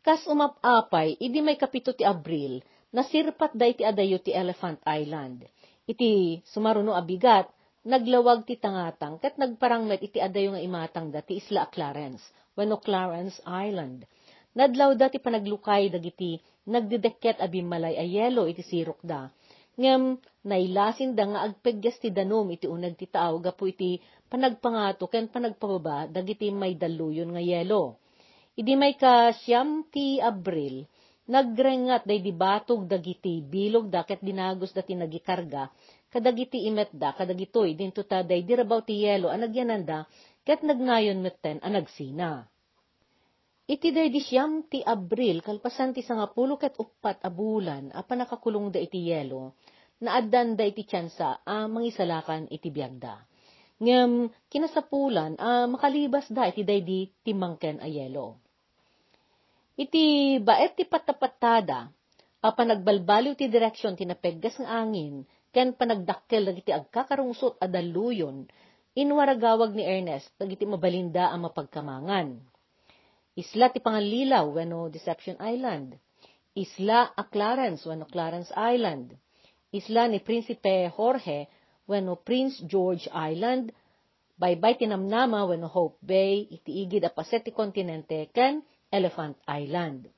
Kas 0.03 0.27
umapapay, 0.27 1.15
idi 1.23 1.39
may 1.39 1.55
kapito 1.55 1.95
ti 1.95 2.03
Abril, 2.03 2.59
nasirpat 2.91 3.55
da 3.55 3.71
iti 3.71 3.87
adayo 3.87 4.19
ti 4.19 4.35
Elephant 4.35 4.83
Island. 4.83 5.47
Iti 5.87 6.43
sumaruno 6.43 6.99
abigat, 6.99 7.47
naglawag 7.87 8.43
ti 8.43 8.59
tangatang 8.59 9.23
ket 9.23 9.39
nagparangmet 9.39 10.03
iti 10.03 10.19
adayo 10.19 10.59
nga 10.59 10.63
imatang 10.67 11.15
da 11.15 11.23
ti 11.23 11.39
Isla 11.39 11.71
Clarence, 11.71 12.27
wano 12.59 12.83
Clarence 12.83 13.39
Island 13.47 14.03
Nadlaw 14.59 14.99
dati 14.99 15.23
panaglukay 15.23 15.87
dagiti 15.87 16.35
nagdidekket 16.73 17.41
abimalay 17.41 17.97
a 17.97 18.05
yelo 18.05 18.45
iti 18.45 18.63
sirok 18.63 19.01
da. 19.01 19.33
Ngem 19.81 20.03
nailasin 20.45 21.17
da 21.19 21.25
nga 21.31 21.41
agpeggas 21.49 21.97
ti 22.03 22.09
danom 22.13 22.47
iti 22.53 22.67
unag 22.69 22.95
ti 23.01 23.07
tao 23.09 23.41
gapu 23.41 23.71
iti 23.73 23.97
panagpangato 24.31 25.09
ken 25.13 25.27
panagpababa 25.33 26.11
dagiti 26.13 26.53
may 26.53 26.77
daluyon 26.77 27.33
nga 27.33 27.43
yelo. 27.43 27.97
Idi 28.59 28.75
may 28.75 28.95
ka 28.99 29.31
siyam 29.33 29.87
ti 29.93 30.19
Abril, 30.19 30.83
nagrengat 31.31 32.03
day 32.09 32.19
di 32.19 32.35
batog 32.35 32.91
dagiti 32.91 33.39
bilog 33.45 33.87
da 33.87 34.03
ket 34.03 34.19
dinagos 34.25 34.75
dati 34.75 34.93
nagikarga 34.99 35.71
kadagiti 36.09 36.65
imet 36.69 36.89
da 36.97 37.13
kadagitoy 37.13 37.77
dinto 37.77 38.03
ta 38.09 38.25
day 38.25 38.41
dirabaw 38.49 38.81
ti 38.81 39.05
yelo 39.05 39.29
anagyanan 39.29 39.85
da 39.85 39.99
ket 40.47 40.65
nagnayon 40.65 41.21
metten 41.21 41.61
anagsina. 41.61 42.49
Iti 43.69 43.93
day 43.93 44.09
di 44.09 44.17
siyam 44.17 44.65
ti 44.65 44.81
Abril, 44.81 45.45
kalpasan 45.45 45.93
ti 45.93 46.01
sangapulo 46.01 46.57
ket 46.57 46.81
upat 46.81 47.21
a 47.21 47.29
bulan, 47.29 47.93
a 47.93 48.01
panakakulong 48.01 48.73
da 48.73 48.81
iti 48.81 49.13
yelo, 49.13 49.61
na 50.01 50.17
addan 50.17 50.57
da 50.57 50.65
iti 50.65 50.89
tsansa 50.89 51.45
a 51.45 51.69
mangisalakan 51.69 52.49
iti 52.49 52.73
biyagda. 52.73 53.21
Ngem, 53.85 54.33
kinasapulan, 54.49 55.37
a 55.37 55.69
makalibas 55.69 56.33
da 56.33 56.49
iti 56.49 56.65
day 56.65 56.81
di 56.81 57.13
timangken 57.21 57.85
a 57.85 57.89
yelo. 57.93 58.41
Iti 59.77 60.41
baet 60.41 60.73
ti 60.73 60.89
patapatada, 60.89 61.93
a 62.41 62.49
panagbalbaliw 62.49 63.37
ti 63.37 63.53
direksyon 63.53 64.01
ti 64.01 64.09
napeggas 64.09 64.57
nga 64.65 64.81
angin, 64.81 65.29
ken 65.53 65.77
panagdakkel 65.77 66.41
dagiti 66.41 66.73
agkakarungsot 66.73 67.61
a 67.61 67.69
daluyon, 67.69 68.49
inwaragawag 68.97 69.77
ni 69.77 69.85
Ernest 69.85 70.33
dagiti 70.41 70.65
mabalinda 70.65 71.29
ang 71.29 71.45
mapagkamangan 71.45 72.57
Isla 73.39 73.71
ti 73.71 73.79
Pangalilaw, 73.79 74.51
wano 74.51 74.91
Deception 74.91 75.39
Island. 75.39 75.95
Isla 76.59 77.15
a 77.15 77.23
Clarence, 77.23 77.87
wano 77.87 78.11
Clarence 78.11 78.51
Island. 78.51 79.15
Isla 79.71 80.11
ni 80.11 80.19
Prinsipe 80.19 80.91
Jorge, 80.91 81.47
wano 81.87 82.19
Prince 82.19 82.67
George 82.67 83.07
Island. 83.15 83.71
Baybay 84.35 84.75
tinamnama, 84.83 85.47
wano 85.47 85.71
Hope 85.71 86.03
Bay, 86.03 86.51
itiigid 86.51 87.07
a 87.07 87.15
Paseti 87.15 87.55
Kontinente, 87.55 88.27
ken 88.35 88.59
Elephant 88.91 89.39
Island. 89.47 90.11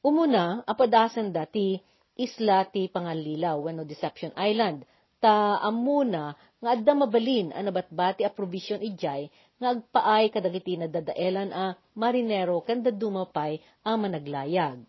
Umuna, 0.00 0.64
apadasan 0.64 1.36
dati, 1.36 1.76
isla 2.16 2.64
ti 2.64 2.88
Pangalilaw, 2.88 3.60
wano 3.60 3.84
Deception 3.84 4.32
Island. 4.40 4.88
Ta 5.20 5.60
amuna, 5.60 6.32
nga 6.64 6.70
adda 6.72 6.96
mabalin, 6.96 7.52
anabatbati 7.52 8.24
a 8.24 8.32
provision 8.32 8.80
ijay, 8.80 9.28
nga 9.58 9.68
agpaay 9.74 10.34
kadagiti 10.34 10.74
na 10.74 10.90
dadaelan 10.90 11.50
a 11.54 11.78
marinero 11.94 12.58
ken 12.66 12.82
dadumapay 12.82 13.62
a 13.86 13.94
managlayag. 13.94 14.82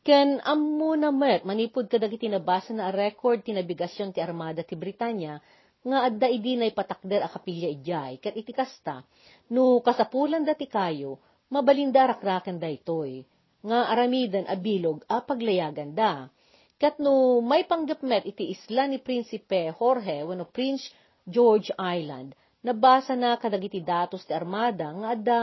Ken 0.00 0.40
ammo 0.46 0.96
na 0.96 1.12
met 1.12 1.44
manipod 1.44 1.90
kadagiti 1.90 2.30
nabasa 2.30 2.72
na 2.72 2.88
record 2.88 3.44
ti 3.44 3.52
nabigasyon 3.52 4.14
ti 4.14 4.22
armada 4.22 4.64
ti 4.64 4.72
Britanya 4.78 5.36
nga 5.80 5.98
adda 6.08 6.28
idi 6.28 6.56
na 6.56 6.68
ipatakder 6.68 7.20
a 7.24 7.28
kapilya 7.28 7.68
ijay 7.68 8.20
ket 8.20 8.36
iti 8.36 8.52
kasta 8.52 9.04
no 9.52 9.80
kasapulan 9.84 10.44
dati 10.44 10.64
kayo 10.64 11.20
mabalinda 11.52 12.06
rakraken 12.06 12.56
da 12.56 12.68
itoy 12.68 13.24
nga 13.60 13.92
aramidan 13.92 14.48
a 14.48 14.56
bilog 14.56 15.04
a 15.04 15.20
paglayagan 15.20 15.92
da. 15.92 16.32
Kat 16.80 16.96
no 16.96 17.44
may 17.44 17.68
panggapmet 17.68 18.24
iti 18.24 18.56
isla 18.56 18.88
ni 18.88 18.96
Prinsipe 18.96 19.68
Jorge 19.76 20.24
wano 20.24 20.48
Prince 20.48 20.88
George 21.28 21.68
Island 21.76 22.32
nabasa 22.60 23.16
na 23.16 23.36
kadagiti 23.40 23.80
datos 23.80 24.24
ti 24.28 24.32
armada 24.36 24.92
nga 24.92 25.08
adda 25.16 25.40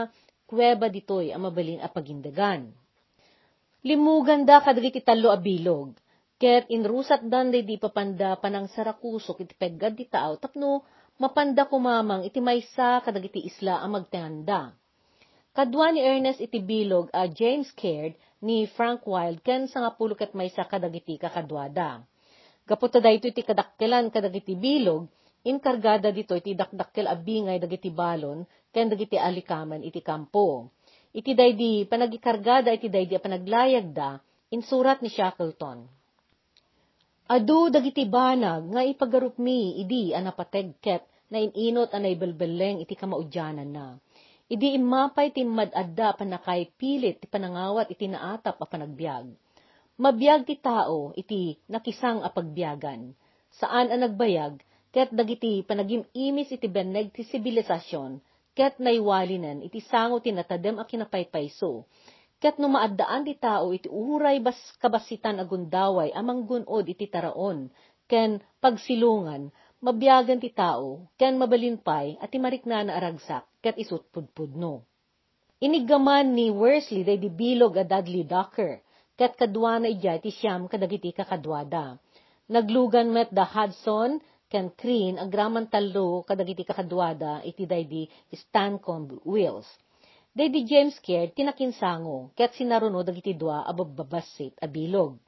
kuweba 0.48 0.88
ditoy 0.88 1.34
ang 1.34 1.44
mabalin 1.44 1.82
a 1.82 1.88
pagindagan. 1.90 2.72
Limugan 3.84 4.42
da 4.42 4.58
kadagiti 4.64 5.04
talo 5.04 5.30
a 5.30 5.38
bilog, 5.38 5.94
ket 6.38 6.66
inrusat 6.70 7.26
dan 7.26 7.50
di 7.50 7.76
papanda 7.78 8.38
panang 8.38 8.66
sarakusok 8.70 9.42
iti 9.42 9.54
peggad 9.54 9.94
di 9.98 10.06
tao 10.06 10.38
tapno 10.38 10.86
mapanda 11.18 11.66
kumamang 11.66 12.22
iti 12.22 12.38
maysa 12.38 13.02
kadagiti 13.02 13.42
isla 13.42 13.82
ang 13.82 13.98
magtenganda. 13.98 14.70
Kadwa 15.50 15.90
ni 15.90 16.00
Ernest 16.06 16.38
iti 16.38 16.62
bilog 16.62 17.10
a 17.10 17.26
James 17.26 17.74
Caird 17.74 18.14
ni 18.46 18.70
Frank 18.70 19.02
Wild 19.02 19.42
ken 19.42 19.66
sangapulo 19.66 20.14
ket 20.14 20.30
maysa 20.30 20.62
kadagiti 20.70 21.18
kakadwada. 21.18 22.06
Gaputa 22.62 23.02
dayto 23.02 23.26
iti 23.26 23.42
kadakkelan 23.42 24.14
kadagiti 24.14 24.54
bilog, 24.54 25.10
inkargada 25.48 26.12
dito 26.12 26.36
iti 26.36 26.52
dakdakkel 26.52 27.08
abingay 27.08 27.56
dagiti 27.56 27.88
balon 27.88 28.44
ken 28.68 28.92
dagiti 28.92 29.16
alikaman 29.16 29.80
iti 29.80 30.04
kampo. 30.04 30.68
Iti 31.16 31.32
daydi 31.32 31.88
panagikargada 31.88 32.68
iti 32.76 32.92
daydi 32.92 33.16
a 33.16 33.20
panaglayag 33.24 33.96
da 33.96 34.20
insurat 34.52 35.00
ni 35.00 35.08
Shackleton. 35.08 35.88
Adu 37.28 37.72
dagiti 37.72 38.04
banag 38.04 38.68
nga 38.72 38.82
ipagarup 38.84 39.40
mi 39.40 39.80
idi 39.80 40.12
anapateg 40.12 40.76
na 41.28 41.40
ininot 41.40 41.92
anay 41.92 42.16
belbeleng 42.16 42.84
iti 42.84 42.96
kamaudyanan 42.96 43.68
na. 43.68 43.86
Idi 44.48 44.80
imapay 44.80 45.28
ti 45.36 45.44
madadda 45.44 46.16
panakay 46.16 46.72
pilit 46.80 47.20
ti 47.20 47.28
panangawat 47.28 47.92
iti 47.92 48.08
naatap 48.08 48.56
a 48.56 48.64
panagbiag. 48.64 49.28
Mabiyag 50.00 50.48
ti 50.48 50.56
tao 50.56 51.12
iti 51.20 51.60
nakisang 51.68 52.24
a 52.24 52.32
pagbiagan. 52.32 53.12
Saan 53.60 53.92
ang 53.92 54.08
nagbayag, 54.08 54.60
ket 54.98 55.14
dagiti 55.14 55.62
panagim 55.62 56.02
imis 56.10 56.50
iti 56.50 56.66
beneg 56.66 57.14
ti 57.14 57.22
sibilisasyon, 57.22 58.18
ket 58.50 58.82
naywalinen 58.82 59.62
iti 59.62 59.78
sango 59.78 60.18
ti 60.18 60.34
natadem 60.34 60.82
a 60.82 60.84
kinapaypayso, 60.90 61.86
Kat 62.38 62.54
no 62.62 62.70
maaddaan 62.70 63.26
ti 63.26 63.34
tao 63.34 63.74
iti 63.74 63.90
uray 63.90 64.38
bas 64.38 64.54
kabasitan 64.78 65.42
agundaway 65.42 66.14
amang 66.14 66.46
gunod 66.46 66.86
iti 66.86 67.10
taraon, 67.10 67.66
ken 68.06 68.38
pagsilungan, 68.62 69.50
mabiyagan 69.82 70.38
ti 70.38 70.54
tao, 70.54 71.10
ken 71.18 71.34
mabalinpay 71.34 72.14
at 72.22 72.30
marikna 72.38 72.86
na 72.86 72.94
aragsak, 72.94 73.42
ket 73.58 73.74
isut 73.74 74.06
pudpudno. 74.14 74.86
Inigaman 75.58 76.38
ni 76.38 76.54
Worsley 76.54 77.02
day 77.02 77.18
di 77.18 77.26
bilog 77.26 77.74
a 77.74 77.82
Dudley 77.82 78.22
Docker, 78.22 78.86
ket 79.18 79.34
kadwa 79.34 79.82
na 79.82 79.90
ijay 79.90 80.22
ti 80.22 80.30
siyam 80.30 80.70
kadagiti 80.70 81.10
kakadwada. 81.10 81.98
Naglugan 82.46 83.10
met 83.10 83.34
da 83.34 83.42
Hudson, 83.42 84.22
ken 84.48 84.72
Creen 84.74 85.20
agraman 85.20 85.68
talo 85.68 86.24
kadagiti 86.24 86.64
kakadwada 86.64 87.44
iti 87.44 87.68
day 87.68 87.84
di 87.84 88.02
Stancomb 88.32 89.20
Wills 89.22 89.68
Day 90.38 90.54
James 90.70 90.94
Caird 91.02 91.34
tinakinsango, 91.34 92.30
ket 92.38 92.54
sinaruno 92.54 93.02
dagiti 93.02 93.34
dua 93.34 93.66
abababasit 93.66 94.54
abilog. 94.62 95.18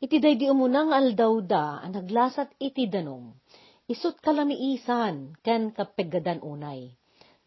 Iti 0.00 0.16
day 0.16 0.40
di 0.40 0.48
umunang 0.48 0.96
aldaw 0.96 1.44
da, 1.44 1.84
ang 1.84 1.92
naglasat 1.92 2.56
iti 2.56 2.88
danom. 2.88 3.36
Isut 3.84 4.16
kalamiisan, 4.24 5.36
ken 5.44 5.76
kapeggadan 5.76 6.40
unay. 6.40 6.96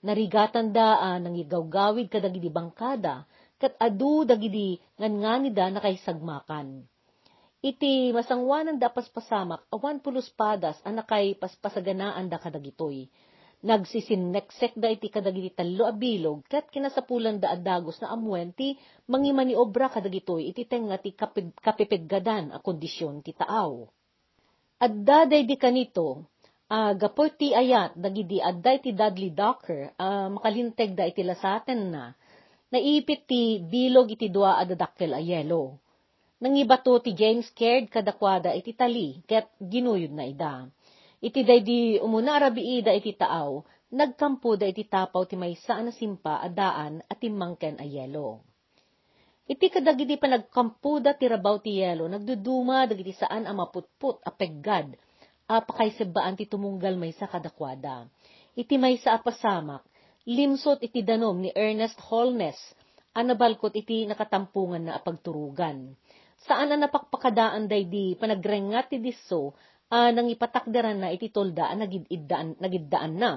Narigatan 0.06 0.70
da 0.70 1.02
ang 1.02 1.26
nangigawgawid 1.26 2.14
kadagidi 2.14 2.54
bangkada, 2.54 3.26
kat 3.58 3.74
adu 3.82 4.22
dagidi 4.30 4.78
ngan 5.02 5.50
da 5.58 5.74
nakaisagmakan. 5.74 6.86
Iti 7.62 8.14
masangwanan 8.14 8.78
da 8.78 8.94
paspasamak, 8.94 9.66
awan 9.74 9.98
pulos 10.00 10.30
padas 10.30 10.78
ang 10.86 11.02
nakay 11.02 11.34
paspasaganaan 11.36 12.30
da 12.30 12.38
kadagitoy 12.38 13.10
Nagsisineksek 13.58 14.78
da 14.78 14.94
iti 14.94 15.10
kadagiti 15.10 15.50
talo 15.58 15.90
a 15.90 15.94
bilog, 15.94 16.46
kat 16.46 16.70
kinasapulan 16.70 17.42
da 17.42 17.58
adagos 17.58 17.98
na 17.98 18.14
amwen 18.14 18.54
ti 18.54 18.78
mangimani 19.10 19.58
obra 19.58 19.90
kadagitoy 19.90 20.54
iti 20.54 20.70
tenga 20.70 21.02
ti 21.02 21.18
kapipeggadan 21.66 22.54
a 22.54 22.62
kondisyon 22.62 23.26
ti 23.26 23.34
taaw. 23.34 23.90
Adda 24.78 25.26
di 25.26 25.58
kanito, 25.58 26.30
uh, 26.70 26.94
gapoy 26.94 27.34
ti 27.34 27.58
ayat 27.58 27.98
dagidi 27.98 28.38
adday 28.38 28.78
ti 28.78 28.94
Dudley 28.94 29.34
Docker 29.34 29.90
uh, 29.98 30.30
makalinteg 30.38 30.94
da 30.94 31.10
iti 31.10 31.26
lasaten 31.26 31.90
na 31.90 32.14
naipit 32.70 33.26
ti 33.26 33.58
bilog 33.58 34.14
iti 34.14 34.30
dua 34.30 34.62
adadakkel 34.62 35.18
a 35.18 35.22
yelo. 35.24 35.82
Nangibato 36.38 37.02
ti 37.02 37.18
James 37.18 37.50
Caird 37.58 37.90
kadakwada 37.90 38.54
iti 38.54 38.78
tali 38.78 39.26
ket 39.26 39.50
ginuyod 39.58 40.14
na 40.14 40.30
ida. 40.30 40.70
Iti 41.18 41.42
day 41.42 41.66
di 41.66 41.98
umuna 41.98 42.38
arabii 42.38 42.86
da 42.86 42.94
iti 42.94 43.18
taaw, 43.18 43.58
nagkampo 43.90 44.54
da 44.54 44.70
iti 44.70 44.86
tapaw 44.86 45.26
ti 45.26 45.34
may 45.34 45.58
saan 45.58 45.90
na 45.90 45.94
simpa 45.98 46.38
adaan 46.38 47.02
at 47.10 47.18
timangken 47.18 47.82
a 47.82 47.86
yelo. 47.90 48.46
Iti 49.50 49.66
kadagiti 49.74 50.14
pa 50.22 50.30
nagkampo 50.30 51.02
da 51.02 51.18
ti 51.18 51.26
rabaw 51.26 51.58
ti 51.58 51.82
yelo, 51.82 52.06
nagduduma 52.06 52.86
dagiti 52.86 53.18
saan 53.18 53.50
a 53.50 53.54
maputput 53.58 54.22
a 54.22 54.30
peggad, 54.30 54.94
apakay 55.50 55.90
sebaan 55.98 56.38
ti 56.38 56.46
tumunggal 56.46 57.02
may 57.02 57.18
sa 57.18 57.26
kadakwada. 57.26 58.06
Iti 58.54 58.78
may 58.78 59.02
sa 59.02 59.18
apasamak, 59.18 59.82
limsot 60.30 60.86
iti 60.86 61.02
danom 61.02 61.42
ni 61.42 61.50
Ernest 61.58 61.98
Holness, 61.98 62.62
anabalkot 63.18 63.74
iti 63.74 64.06
nakatampungan 64.06 64.86
na 64.86 64.94
apagturugan. 65.02 65.98
Saan 66.48 66.72
na 66.72 66.88
napakpakadaan 66.88 67.68
day 67.68 67.84
di 67.84 68.16
panagrengat 68.16 68.88
ti 68.88 69.04
diso 69.04 69.52
uh, 69.92 70.10
nang 70.16 70.32
ipatakdaran 70.32 70.96
na 70.96 71.12
iti 71.12 71.28
tolda 71.28 71.76
nagiddaan, 71.76 72.56
nagiddaan 72.56 73.14
na. 73.20 73.32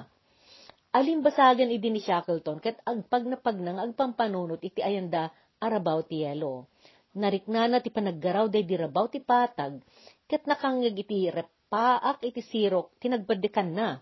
Alin 0.94 1.23
basagan 1.23 1.70
idi 1.70 1.90
ni 1.90 2.03
Shackleton, 2.03 2.62
ket 2.62 2.79
agpag 2.87 3.27
na 3.27 3.38
pag 3.38 3.59
nang 3.59 3.79
agpampanunot 3.79 4.62
iti 4.62 4.83
ayanda 4.83 5.31
arabaw 5.59 6.07
ti 6.07 6.23
yelo. 6.23 6.70
Nariknana 7.14 7.83
ti 7.83 7.90
panaggaraw 7.90 8.46
day 8.46 8.62
di 8.62 8.79
rabaw 8.79 9.11
ti 9.11 9.18
patag, 9.18 9.83
ket 10.31 10.46
nakangag 10.46 10.94
iti 10.94 11.31
repaak 11.31 12.23
iti 12.23 12.42
sirok, 12.42 12.99
tinagbadikan 13.03 13.70
na. 13.75 13.99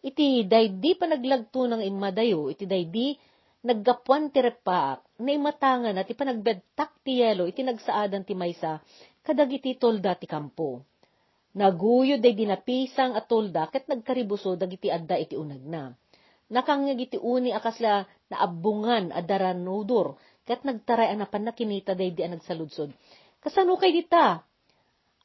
Iti 0.00 0.48
daydi 0.48 0.96
panaglagto 0.96 1.68
ng 1.68 1.84
imadayo, 1.84 2.48
iti 2.48 2.64
daydi 2.64 3.16
naggapuan 3.62 4.34
ti 4.34 4.42
repaak, 4.42 5.22
na 5.22 5.30
imatangan 5.30 5.94
at 5.94 6.10
ipanagbedtak 6.10 7.02
ti 7.06 7.22
yelo, 7.22 7.46
iti 7.46 7.62
nagsaadan 7.62 8.26
ti 8.26 8.34
maysa, 8.34 8.82
kadagiti 9.22 9.78
tolda 9.78 10.18
ti 10.18 10.26
kampo. 10.26 10.82
Naguyo 11.52 12.16
day 12.16 12.32
dinapisang 12.32 13.12
atulda 13.12 13.68
ket 13.68 13.84
nagkaribuso 13.84 14.56
dagiti 14.56 14.88
adda 14.88 15.20
iti 15.20 15.36
unag 15.36 15.60
na. 15.68 15.92
Nakangag 16.48 16.96
iti 16.96 17.20
uni 17.20 17.52
akasla 17.52 18.08
na 18.32 18.36
abungan 18.40 19.12
adaran 19.12 19.60
nudur 19.60 20.16
ket 20.48 20.64
nagtaray 20.64 21.12
anapan 21.12 21.44
na 21.44 21.52
kinita 21.52 21.92
day 21.92 22.08
di 22.08 22.24
nagsaludsod. 22.24 22.88
Kasano 23.44 23.76
kay 23.76 23.92
dita? 23.92 24.40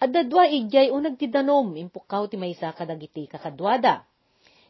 Adda 0.03 0.27
dua 0.27 0.51
ijay 0.51 0.91
unag 0.91 1.15
ti 1.15 1.31
danom 1.31 1.73
impukaw 1.79 2.27
ti 2.27 2.35
maysa 2.35 2.75
kadagiti 2.75 3.31
kakadwada. 3.31 4.03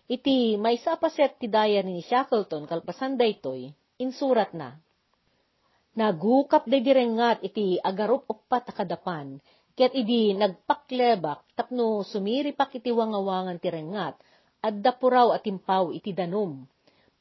Iti 0.07 0.55
maysa 0.55 0.95
paset 0.95 1.35
ti 1.35 1.51
daya 1.51 1.83
ni 1.83 1.99
Shackleton 1.99 2.63
kalpasan 2.63 3.19
daytoy 3.19 3.71
insurat 3.99 4.55
na. 4.55 4.79
Nagukap 5.99 6.63
day 6.69 6.79
direngat 6.79 7.43
iti 7.43 7.75
agarup 7.81 8.23
upat 8.31 8.71
akadapan 8.71 9.43
Ket 9.77 9.93
idi 9.93 10.33
nagpaklebak 10.33 11.53
tapno 11.53 12.01
sumiripak 12.01 12.81
iti 12.81 12.89
wangawangan 12.89 13.61
ti 13.61 13.69
rengat, 13.69 14.17
adda 14.57 14.97
puraw 14.97 15.37
at 15.37 15.45
impaw 15.45 15.93
iti 15.93 16.17
danom. 16.17 16.65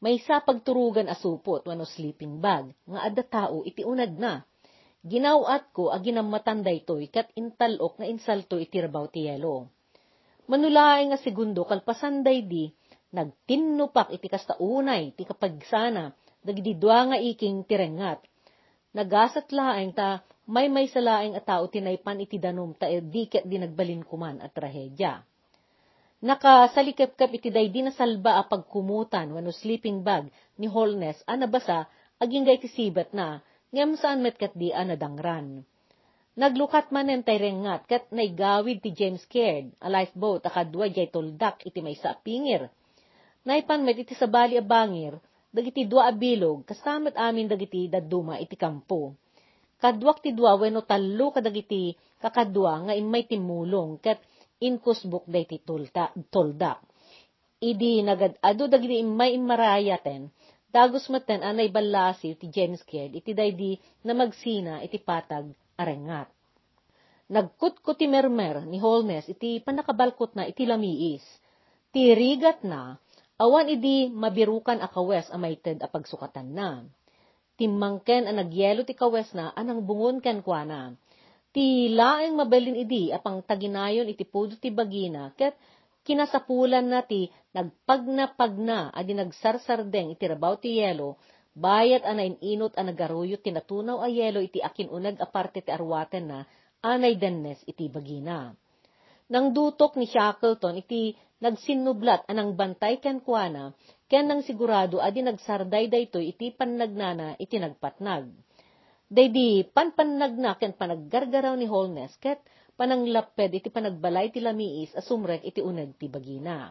May 0.01 0.17
sa 0.25 0.41
pagturugan 0.41 1.05
asupot 1.13 1.69
wano 1.69 1.85
sleeping 1.85 2.41
bag, 2.41 2.73
nga 2.89 3.01
adda 3.05 3.25
tao 3.29 3.61
iti 3.61 3.85
unad 3.85 4.17
na. 4.17 4.41
Ginawat 5.05 5.69
ko 5.77 5.93
a 5.93 6.01
ginamatan 6.01 6.65
daytoy 6.65 7.13
kat 7.13 7.29
intalok 7.37 8.01
na 8.01 8.09
insalto 8.09 8.57
iti 8.57 8.81
rabaw 8.81 9.05
ti 9.13 9.29
yelo. 9.29 9.69
Manulaay 10.47 11.11
nga 11.11 11.19
segundo 11.19 11.67
kalpasanday 11.67 12.47
di, 12.47 12.71
nagtinnupak 13.11 14.15
iti 14.15 14.31
kasta 14.31 14.55
unay, 14.63 15.11
ti 15.19 15.27
kapagsana, 15.27 16.15
dagidi 16.47 16.79
dua 16.79 17.11
nga 17.11 17.19
iking 17.19 17.67
tirengat. 17.67 18.23
Nagasat 18.95 19.51
laeng 19.51 19.91
ta 19.91 20.23
may 20.47 20.71
may 20.71 20.87
salaing 20.87 21.35
a 21.35 21.43
tao 21.43 21.67
tinaypan 21.67 22.23
iti 22.23 22.39
danom 22.39 22.71
ta 22.79 22.87
e 22.87 23.03
diket 23.03 23.43
di 23.51 23.59
nagbalin 23.59 24.07
kuman 24.07 24.39
at 24.39 24.55
trahedya. 24.55 25.27
Nakasalikap-kap 26.23 27.29
iti 27.35 27.51
day 27.51 27.67
di 27.69 27.83
nasalba 27.83 28.39
a 28.41 28.47
pagkumutan 28.47 29.35
wano 29.35 29.51
sleeping 29.51 30.07
bag 30.07 30.31
ni 30.57 30.71
Holness 30.71 31.21
a 31.27 31.35
nabasa 31.35 31.91
aging 32.23 32.47
gay 32.47 32.63
sibat 32.71 33.11
na 33.13 33.43
ngem 33.75 33.99
saan 33.99 34.23
met 34.23 34.39
kat 34.39 34.55
di 34.55 34.71
a 34.71 34.87
nadangran. 34.87 35.67
Naglukat 36.37 36.93
man 36.93 37.09
en 37.09 37.25
rengat 37.25 37.89
kat 37.89 38.05
naigawid 38.13 38.85
ti 38.85 38.93
James 38.93 39.25
Caird, 39.25 39.73
a 39.81 39.89
lifeboat 39.89 40.45
a 40.45 40.51
kadwa 40.53 40.85
jay 40.93 41.09
toldak 41.09 41.65
iti 41.65 41.81
may 41.81 41.97
sa 41.97 42.13
pingir. 42.13 42.69
Naipan 43.49 43.81
met 43.81 43.97
iti 43.97 44.13
sabali 44.13 44.61
a 44.61 44.65
bangir, 44.65 45.17
dagiti 45.49 45.89
dua 45.89 46.03
a 46.09 46.13
bilog, 46.13 46.69
kasamat 46.69 47.17
amin 47.17 47.49
dagiti 47.49 47.89
daduma 47.89 48.37
iti 48.37 48.53
kampo 48.53 49.17
kadwak 49.83 50.25
ti 50.25 50.33
dua 50.33 50.57
wenno 50.57 50.81
tallo 50.89 51.27
kadagiti 51.33 51.93
kakadwa 52.21 52.89
nga 52.89 52.95
imay 52.97 53.29
timulong 53.29 54.01
ket 54.01 54.21
inkusbuk 54.57 55.29
day 55.29 55.45
ti 55.45 55.61
tulta, 55.61 56.13
tolda. 56.33 56.81
Idi 57.61 58.01
nagad-ado 58.01 58.65
dagiti 58.73 59.01
imay 59.05 59.37
imarayaten, 59.37 60.33
dagos 60.73 61.09
maten 61.13 61.41
anay 61.45 61.69
balasi 61.69 62.37
ti 62.41 62.49
James 62.49 62.81
Caird 62.85 63.13
iti 63.17 63.33
daydi 63.37 63.77
na 64.05 64.13
magsina 64.17 64.81
iti 64.85 64.97
patag 65.01 65.53
arengat. 65.77 66.29
Nagkut 67.33 67.81
ti 67.99 68.07
mermer 68.07 68.65
ni 68.65 68.79
Holmes 68.81 69.27
iti 69.29 69.63
panakabalkot 69.63 70.35
na 70.35 70.47
iti 70.47 70.65
lamiis. 70.65 71.25
Ti 71.91 72.13
rigat 72.13 72.67
na, 72.67 72.97
awan 73.41 73.73
idi 73.73 74.11
mabirukan 74.13 74.83
akawes 74.83 75.29
amayted 75.33 75.81
a 75.85 75.89
pagsukatan 75.89 76.53
na 76.53 76.85
timmangken 77.57 78.29
ang 78.29 78.37
nagyelo 78.37 78.85
ti 78.85 78.93
kawes 78.93 79.33
na 79.33 79.51
anang 79.57 79.83
bungon 79.83 80.21
ken 80.21 80.45
kuana. 80.45 80.93
Ti 81.51 81.89
laeng 81.89 82.37
mabalin 82.37 82.77
idi 82.77 83.09
apang 83.09 83.41
taginayon 83.41 84.13
iti 84.13 84.29
pudo 84.29 84.61
ti 84.61 84.69
bagina 84.69 85.33
ket 85.33 85.57
kinasapulan 86.05 86.85
na 86.85 87.01
ti 87.01 87.33
nagpagna-pagna 87.57 88.93
adi 88.93 89.17
nagsarsardeng 89.17 90.13
iti 90.13 90.25
rabaw 90.29 90.61
ti 90.61 90.79
yelo 90.79 91.17
bayat 91.57 92.05
ana 92.05 92.21
inot 92.23 92.77
a 92.77 92.85
nagaruyot 92.85 93.41
ti 93.41 93.49
natunaw 93.49 94.05
a 94.05 94.09
yelo 94.13 94.45
iti 94.45 94.61
akin 94.61 94.93
unag 94.93 95.17
aparte 95.17 95.65
ti 95.65 95.73
arwaten 95.73 96.29
na 96.29 96.39
anay 96.85 97.17
dennes 97.17 97.65
iti 97.65 97.89
bagina. 97.89 98.53
Nang 99.33 99.51
dutok 99.51 99.99
ni 99.99 100.07
Shackleton 100.07 100.79
iti 100.79 101.17
nagsinublat 101.43 102.29
anang 102.31 102.55
bantay 102.55 103.03
ken 103.03 103.19
kuana, 103.25 103.75
ken 104.07 104.31
nang 104.31 104.45
sigurado 104.45 105.03
adi 105.03 105.25
nagsarday 105.25 105.91
daytoy 105.91 106.31
iti 106.31 106.55
pannagnana 106.55 107.35
iti 107.41 107.59
nagpatnag. 107.59 108.31
Daydi 109.07 109.67
panpannagna 109.71 110.61
ken 110.61 110.77
panaggargaraw 110.79 111.55
ni 111.59 111.67
Holness 111.67 112.15
ket 112.23 112.39
pananglaped 112.77 113.51
iti 113.51 113.73
panagbalay 113.73 114.31
ti 114.31 114.39
lamiis 114.45 114.93
asumrek 114.95 115.43
iti 115.43 115.65
uneg 115.65 115.97
ti 115.97 116.07
bagina. 116.07 116.71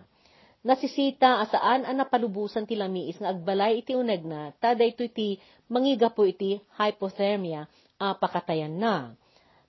Nasisita 0.65 1.45
asaan 1.45 1.86
ang 1.86 2.01
napalubusan 2.01 2.65
ti 2.65 2.73
lamiis 2.73 3.21
nga 3.21 3.30
agbalay 3.30 3.86
iti 3.86 3.93
uneg 3.93 4.25
na 4.25 4.49
ta 4.58 4.73
daytoy 4.73 5.13
ti 5.13 5.38
mangigapo 5.69 6.25
iti 6.25 6.58
hypothermia 6.73 7.69
a 8.01 8.17
pakatayan 8.17 8.73
na 8.73 9.13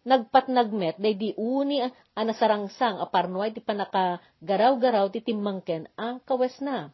nagpat 0.08 0.48
nagmet 0.48 0.96
day 0.96 1.12
di 1.12 1.36
uni 1.36 1.84
a 1.84 2.20
nasarangsang 2.24 2.96
a 3.02 3.10
parnuay 3.12 3.52
ti 3.52 3.60
panaka 3.60 4.22
garaw-garaw 4.40 5.12
ti 5.12 5.20
timmangken 5.20 5.84
ang 6.00 6.22
kawes 6.24 6.62
na. 6.64 6.88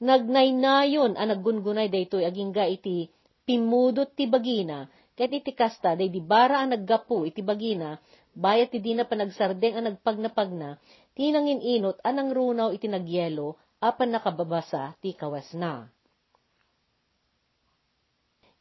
Nagnaynayon 0.00 1.18
a 1.18 1.28
naggungunay 1.28 1.92
daytoy 1.92 2.24
agingga 2.24 2.64
iti 2.64 3.12
pimudot 3.44 4.08
ti 4.14 4.24
bagina 4.24 4.88
ket 5.18 5.28
iti 5.34 5.52
kasta 5.52 5.98
day 5.98 6.08
di 6.08 6.24
bara 6.24 6.64
ang 6.64 6.72
naggapu 6.72 7.28
iti 7.28 7.44
bagina 7.44 8.00
bayat 8.32 8.72
ti 8.72 8.80
di 8.80 8.96
na 8.96 9.04
panagsardeng 9.04 9.76
ang 9.76 9.84
nagpagnapagna 9.92 10.80
ti 11.12 11.28
nangin 11.28 11.60
inot 11.60 12.00
anang 12.04 12.32
runaw 12.32 12.72
iti 12.72 12.88
nagyelo 12.88 13.60
apan 13.82 14.14
nakababasa 14.14 14.96
ti 15.02 15.12
kawas 15.12 15.52
na. 15.58 15.90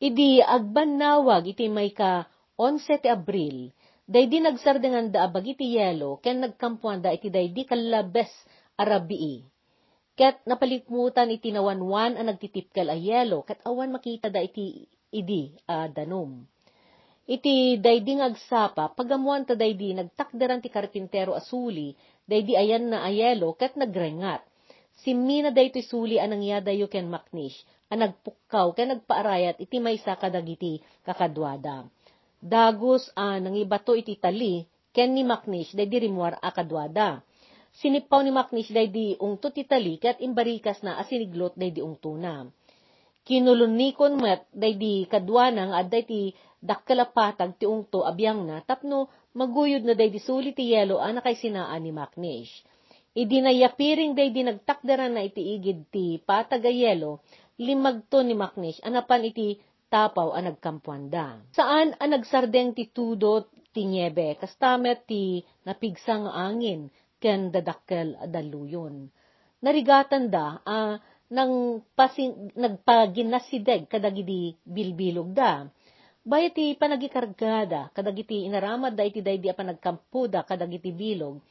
Idi 0.02 0.42
agbanawag 0.42 1.54
iti 1.54 1.70
may 1.70 1.94
ka 1.94 2.26
11 2.58 3.06
ti 3.06 3.08
Abril, 3.08 3.70
daydi 4.10 4.42
nagsardengan 4.42 5.14
da 5.14 5.30
abagi 5.30 5.54
ti 5.54 5.78
yelo, 5.78 6.18
ken 6.26 6.42
nagkampuan 6.42 7.06
da 7.06 7.14
iti 7.14 7.30
daydi 7.30 7.70
kalabes 7.70 8.34
arabii. 8.82 9.46
Ket 10.18 10.42
napalikmutan 10.50 11.30
iti 11.30 11.54
nawanwan 11.54 12.18
ang 12.18 12.34
nagtitipkal 12.34 12.90
a 12.90 12.98
yelo, 12.98 13.46
ket 13.46 13.62
awan 13.62 13.94
makita 13.94 14.34
da 14.34 14.42
iti 14.42 14.90
idi 15.14 15.54
a 15.70 15.86
danom. 15.86 16.50
Iti 17.30 17.78
daydi 17.78 18.18
ngagsapa, 18.18 18.98
pagamuan 18.98 19.46
ta 19.46 19.54
daydi 19.54 19.94
nagtakderan 19.94 20.66
ti 20.66 20.74
karpintero 20.74 21.38
asuli, 21.38 21.94
daydi 22.32 22.56
ayan 22.56 22.88
na 22.88 23.04
ayelo, 23.04 23.52
ket 23.60 23.76
nagrengat. 23.76 24.40
Simmi 25.04 25.44
na 25.44 25.52
daytoy 25.52 25.84
suli 25.84 26.16
anang 26.16 26.40
yadayo 26.40 26.88
ken 26.88 27.12
maknish, 27.12 27.68
ang 27.92 28.08
nagpukkaw 28.08 28.72
ken 28.72 28.96
nagpaarayat 28.96 29.60
iti 29.60 29.84
maysa 29.84 30.16
kadagiti 30.16 30.80
kakadwada 31.04 31.92
dagos 32.42 33.06
a 33.14 33.38
uh, 33.38 33.38
nangibato 33.38 33.94
iti 33.94 34.18
tali, 34.18 34.66
ken 34.92 35.14
ni 35.14 35.22
Maknish 35.22 35.78
day 35.78 35.86
di 35.86 36.02
rimuar 36.02 36.42
akadwada. 36.42 37.22
Sinipaw 37.72 38.26
ni 38.26 38.34
Maknish 38.34 38.74
day 38.74 38.90
di 38.90 39.14
ungto 39.22 39.54
ti 39.54 39.64
tali, 39.64 40.02
kat 40.02 40.20
imbarikas 40.20 40.82
na 40.82 40.98
asiniglot 41.00 41.56
day 41.56 41.72
di 41.72 41.80
ungto 41.80 42.18
na. 42.18 42.50
Kinulunikon 43.22 44.18
met 44.18 44.50
day 44.50 44.74
di 44.74 45.06
kadwanang 45.06 45.72
at 45.72 45.88
day 45.88 46.04
ti 46.04 46.22
dakkalapatag 46.60 47.62
ti 47.62 47.70
ungto 47.70 48.02
abiyang 48.04 48.44
na, 48.44 48.66
tapno 48.66 49.08
maguyod 49.32 49.88
na 49.88 49.96
day 49.96 50.12
di 50.12 50.20
sulit 50.20 50.60
ti 50.60 50.76
yelo 50.76 51.00
ana 51.00 51.24
kay 51.24 51.36
sinaan 51.36 51.84
ni 51.84 51.92
Maknish. 51.96 52.52
Idi 53.12 53.44
nayapiring 53.44 54.16
day 54.16 54.32
di 54.32 54.44
nagtakdaran 54.48 55.12
na 55.12 55.28
iti 55.28 55.44
igid 55.60 55.92
ti 55.92 56.16
patagayelo, 56.24 57.20
limagto 57.60 58.24
ni 58.24 58.32
Maknish, 58.32 58.80
anapan 58.84 59.28
iti 59.28 59.60
tapaw 59.92 60.32
ang 60.32 60.48
nagkampuanda. 60.48 61.44
Saan 61.52 61.92
ang 62.00 62.10
nagsardeng 62.16 62.72
ti 62.72 62.88
tudot 62.88 63.52
ti 63.76 63.84
niebe, 63.84 64.40
kastamet 64.40 65.04
ti 65.04 65.44
napigsang 65.68 66.28
angin, 66.28 66.88
ken 67.20 67.52
dadakkel 67.52 68.16
daluyon. 68.32 69.12
Narigatan 69.62 70.32
da, 70.32 70.64
ah, 70.64 70.96
nang 71.32 71.84
pasing, 71.96 72.56
nagpaginasideg 72.56 73.88
kadagidi 73.88 74.56
bilbilog 74.68 75.32
da. 75.32 75.68
Bayat 76.22 76.54
ti 76.54 76.78
panagikargada, 76.78 77.90
kadagiti 77.98 78.46
inaramad 78.46 78.94
da 78.94 79.02
iti 79.02 79.26
daydi 79.26 79.50
apan 79.50 79.74
nagkampuda 79.74 80.46
kadagiti 80.46 80.94
bilog, 80.94 81.42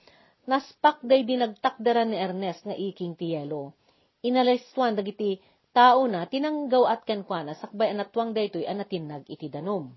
naspak 0.46 1.02
daydi 1.02 1.34
nagtakdaran 1.34 2.14
ni 2.14 2.16
Ernest 2.22 2.62
nga 2.62 2.78
iking 2.78 3.18
ti 3.18 3.34
yelo. 3.34 3.74
Inaliswan 4.22 4.94
dagiti 4.94 5.42
tao 5.74 6.06
na 6.06 6.22
tinanggaw 6.22 6.86
at 6.86 7.02
kenkwana 7.02 7.58
sakbay 7.58 7.90
anatwang 7.90 8.30
daytoy 8.30 8.62
anatinag 8.62 9.26
iti 9.26 9.50
danom. 9.50 9.90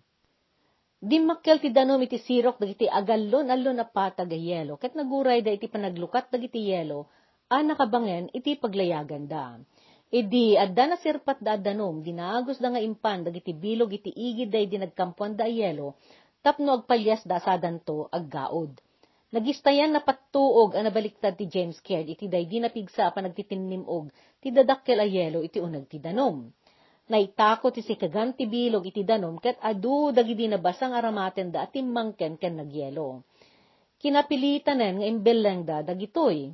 Dimmakkel 1.03 1.59
ti 1.61 1.69
danom 1.69 2.01
iti 2.01 2.17
sirok 2.17 2.57
dagiti 2.57 2.89
agallon 2.89 3.53
allon 3.53 3.77
na 3.77 3.85
patag 3.85 4.33
yelo 4.33 4.81
ket 4.81 4.97
naguray 4.97 5.45
da 5.45 5.53
iti 5.53 5.69
panaglukat 5.69 6.33
dagiti 6.33 6.71
yelo 6.73 7.11
a 7.51 7.61
nakabangen 7.61 8.33
iti 8.33 8.57
paglayagan 8.57 9.29
da. 9.29 9.59
Idi 10.13 10.53
adda 10.63 10.83
na 10.93 10.97
sirpat 11.01 11.41
da 11.41 11.57
danom 11.57 12.05
dinagos 12.05 12.61
da 12.61 12.69
nga 12.69 12.81
impan 12.89 13.25
dagiti 13.25 13.51
bilog 13.63 13.89
iti 13.97 14.11
igid 14.13 14.49
da 14.53 14.59
iti 14.61 14.77
nagkampuan 14.77 15.33
da 15.39 15.45
yelo 15.59 15.87
tapno 16.45 16.69
agpalyas 16.77 17.21
da 17.25 17.37
sadanto 17.41 17.97
aggaod 18.17 18.73
Nagistayan 19.33 19.89
na 19.89 20.05
patuog 20.05 20.77
ang 20.77 20.85
nabaliktad 20.85 21.33
ti 21.33 21.49
James 21.49 21.81
Caird 21.81 22.05
iti 22.05 22.29
daydi 22.29 22.61
na 22.61 22.69
pigsa 22.69 23.09
pa 23.09 23.17
nagtitinimog 23.17 24.13
ti 24.37 24.53
dadakkel 24.53 25.01
a 25.01 25.09
yelo 25.09 25.41
iti 25.41 25.57
unag 25.57 25.89
ti 25.89 25.97
danom. 25.97 26.53
Naitako 27.09 27.73
ti 27.73 27.81
si 27.81 27.97
kagan 27.97 28.37
ti 28.37 28.45
bilog 28.45 28.85
iti 28.85 29.01
danom 29.01 29.41
ket 29.41 29.57
adu 29.57 30.13
dagidi 30.13 30.45
na 30.45 30.61
basang 30.61 30.93
aramaten 30.93 31.49
da 31.49 31.65
at 31.65 31.73
mangken 31.73 32.37
ken 32.37 32.61
nagyelo. 32.61 33.25
Kinapilitanen 33.97 35.01
nga 35.01 35.07
imbeleng 35.09 35.65
da 35.65 35.81
dagitoy. 35.81 36.53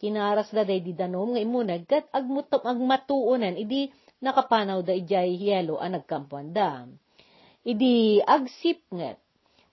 Kinaras 0.00 0.48
da 0.56 0.64
day 0.64 0.80
di 0.80 0.96
danom 0.96 1.36
nga 1.36 1.40
imunag 1.44 1.84
ket 1.84 2.08
agmutom 2.08 2.64
agmatuonen 2.64 3.60
idi 3.60 3.92
nakapanaw 4.24 4.80
da 4.80 4.96
ijay 4.96 5.36
yelo 5.36 5.76
ang 5.76 6.00
nagkampuan 6.00 6.56
da. 6.56 6.88
Idi 7.60 8.16
agsip 8.24 8.80
nget 8.88 9.20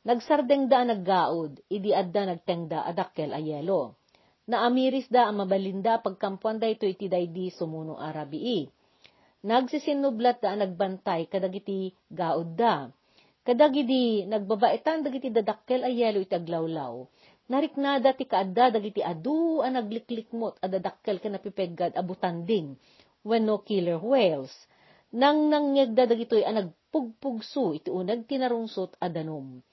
Nagsardeng 0.07 0.71
da 0.71 0.87
naggaod, 0.87 1.59
idi 1.67 1.91
adda 1.91 2.31
nagtengda 2.31 2.79
adakkel 2.87 3.27
a 3.35 3.43
yelo. 3.43 3.99
Naamiris 4.47 5.11
da 5.11 5.27
ang 5.27 5.43
mabalinda 5.43 5.99
pagkampuan 5.99 6.63
da 6.63 6.71
ito 6.71 6.87
iti 6.87 7.11
daydi 7.11 7.51
sumuno 7.51 7.99
arabii. 7.99 8.71
Nagsisinublat 9.43 10.39
da 10.39 10.55
nagbantay 10.55 11.27
kadagiti 11.27 11.91
gaod 12.07 12.55
da. 12.55 12.87
Kadagidi 13.43 14.23
nagbabaitan 14.31 15.03
dagiti 15.03 15.27
dadakkel 15.27 15.83
a 15.83 15.91
yelo 15.91 16.23
iti 16.23 16.39
aglawlaw. 16.39 17.03
Nariknada 17.47 18.11
ti 18.11 18.27
kaadda 18.27 18.75
dagiti 18.75 18.99
adu 18.99 19.63
ang 19.63 19.79
nagliklikmot 19.79 20.59
a 20.59 20.67
dadakkel 20.67 21.23
ka 21.23 21.27
napipeggad 21.31 21.95
abutanding 21.95 22.75
when 23.23 23.47
no 23.47 23.63
killer 23.63 23.99
whales. 23.99 24.51
Nang 25.15 25.47
nangyagda 25.47 26.11
dagitoy 26.11 26.43
ang 26.43 26.59
nagpugpugso 26.59 27.71
iti 27.71 27.87
unag 27.87 28.27
tinarungsot 28.27 28.99
adanom 28.99 29.63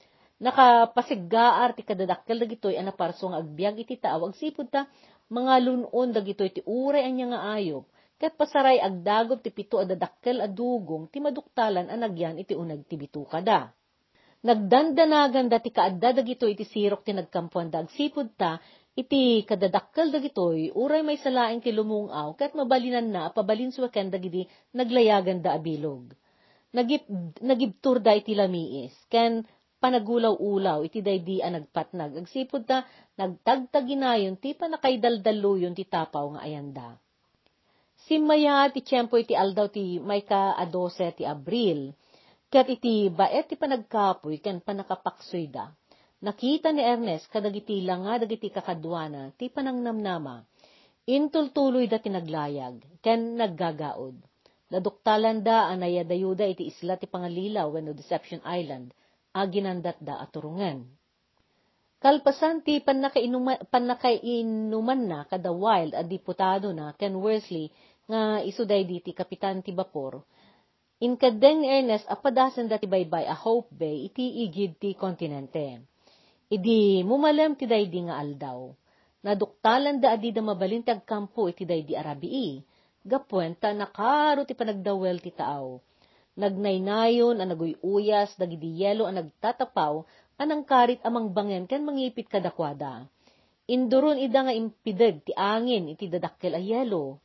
nakapasiggaar 0.43 1.79
ti 1.79 1.87
kadadakkel 1.87 2.43
dagitoy 2.43 2.75
ana 2.75 2.91
parso 2.91 3.31
nga 3.31 3.39
agbyag 3.39 3.87
iti 3.87 3.95
taaw 3.97 4.27
agsipud 4.27 4.67
ta 4.67 4.91
mga 5.31 5.55
lunon 5.63 6.09
dagitoy 6.11 6.51
ti 6.51 6.61
uray 6.67 7.07
anya 7.07 7.33
nga 7.33 7.41
ayop 7.55 7.87
ket 8.19 8.35
pasaray 8.35 8.83
agdagop 8.83 9.41
ti 9.41 9.51
pito 9.55 9.79
a 9.79 9.87
dadakkel 9.87 10.43
a 10.43 10.49
dugong 10.51 11.07
ti 11.09 11.23
maduktalan 11.23 11.87
a 11.87 11.97
nagyan 11.97 12.39
iti 12.39 12.55
unag 12.55 12.83
ti 12.87 12.99
bituka 12.99 13.39
da. 13.41 13.71
Nagdandanagan 14.45 15.49
da 15.49 15.57
ti 15.57 15.73
kaadda 15.73 16.21
dagitoy 16.21 16.53
iti 16.53 16.69
sirok 16.69 17.01
ti 17.01 17.17
nagkampuan 17.17 17.73
da 17.73 17.81
ta 18.37 18.61
iti 18.93 19.41
kadadakkel 19.49 20.13
dagitoy 20.13 20.69
uray 20.77 21.01
may 21.01 21.17
salaing 21.17 21.65
ti 21.65 21.73
lumungaw 21.73 22.37
ket 22.37 22.53
mabalinan 22.53 23.09
na 23.09 23.33
pabalinsuaken 23.33 24.13
dagiti 24.13 24.45
naglayagan 24.77 25.41
da 25.41 25.57
abilog. 25.57 26.13
Nagip, 26.77 27.09
nagibtur 27.41 28.05
da 28.05 28.13
iti 28.13 28.35
lamiis 28.35 28.93
ken 29.09 29.47
panagulaw-ulaw, 29.79 30.81
iti 30.89 31.05
daydi 31.05 31.45
a 31.45 31.53
nagpatnag. 31.53 32.25
Agsipod 32.25 32.65
ta, 32.65 32.89
nagtagtaginayon, 33.21 34.41
ti 34.41 34.57
pa 34.57 34.67
nakaydaldaluyon 34.67 35.77
ti 35.77 35.85
tapaw 35.85 36.35
nga 36.35 36.41
ayanda. 36.41 36.97
Simaya 38.09 38.69
ti 38.73 38.81
tiyempo 38.81 39.21
iti 39.21 39.37
aldaw 39.37 39.69
ti 39.69 40.01
may 40.01 40.25
ka 40.25 40.57
a 40.57 40.65
12 40.67 41.21
ti 41.21 41.23
Abril, 41.29 41.93
kat 42.55 42.71
iti 42.71 43.11
baet 43.11 43.51
ti 43.51 43.59
panagkapoy 43.59 44.39
ken 44.39 44.63
panakapaksoy 44.63 45.51
da. 45.51 45.75
Nakita 46.23 46.71
ni 46.71 46.87
Ernest 46.87 47.27
kadagiti 47.27 47.83
langa 47.83 48.23
dagiti 48.23 48.47
kakadwana 48.47 49.35
ti 49.35 49.51
panangnamnama. 49.51 50.47
Intultuloy 51.11 51.91
da 51.91 51.99
tinaglayag, 51.99 53.03
ken 53.03 53.35
naggagaod. 53.35 54.15
Naduktalan 54.71 55.43
da 55.43 55.67
anaya 55.67 56.07
dayuda 56.07 56.47
iti 56.47 56.71
isla 56.71 56.95
ti 56.95 57.11
pangalilaw 57.11 57.75
when 57.75 57.91
no 57.91 57.93
Deception 57.93 58.39
Island, 58.47 58.95
aginandat 59.35 59.99
da 59.99 60.23
aturungan. 60.23 60.87
Kalpasan 61.99 62.63
ti 62.63 62.79
panakainuman 63.67 65.01
na 65.11 65.27
kada 65.27 65.51
wild 65.51 65.93
a 65.99 66.07
diputado 66.07 66.71
na 66.71 66.95
Ken 66.95 67.19
Worsley 67.19 67.75
nga 68.07 68.39
isuday 68.47 68.87
di 68.87 69.03
ti 69.03 69.11
kapitan 69.11 69.59
ti 69.59 69.75
bapor. 69.75 70.23
Inkadeng 71.03 71.67
Ernest 71.67 72.07
apadasan 72.07 72.71
dati 72.71 72.87
baybay 72.87 73.27
a 73.27 73.35
Hope 73.35 73.67
Bay 73.75 74.07
iti 74.07 74.47
igid 74.47 74.79
ti 74.79 74.95
kontinente. 74.95 75.83
Idi 76.47 77.03
mumalem 77.03 77.59
ti 77.59 77.67
daydi 77.67 78.07
nga 78.07 78.23
aldaw. 78.23 78.71
Naduktalan 79.27 79.99
da 79.99 80.15
adi 80.15 80.31
da 80.31 80.39
mabalin 80.39 80.87
ti 80.87 80.95
agkampo 80.95 81.51
iti 81.51 81.67
daydi 81.67 81.99
arabii. 81.99 82.63
Gapuenta 83.03 83.75
nakaro 83.75 84.47
ti 84.47 84.55
panagdawel 84.55 85.19
ti 85.19 85.35
taaw. 85.35 85.83
Nagnaynayon 86.39 87.43
ang 87.43 87.51
naguyuyas 87.51 88.39
dagidi 88.39 88.79
yelo 88.79 89.11
ang 89.11 89.19
nagtatapaw 89.19 90.07
anang 90.39 90.63
karit 90.63 91.03
amang 91.03 91.35
bangen 91.35 91.67
ken 91.67 91.83
mangipit 91.83 92.31
kadakwada. 92.31 93.11
Induron 93.67 94.23
ida 94.23 94.47
nga 94.47 94.55
impideg 94.55 95.27
ti 95.27 95.35
angin 95.35 95.91
iti 95.91 96.07
dadakkel 96.07 96.55
a 96.55 96.63
yelo. 96.63 97.19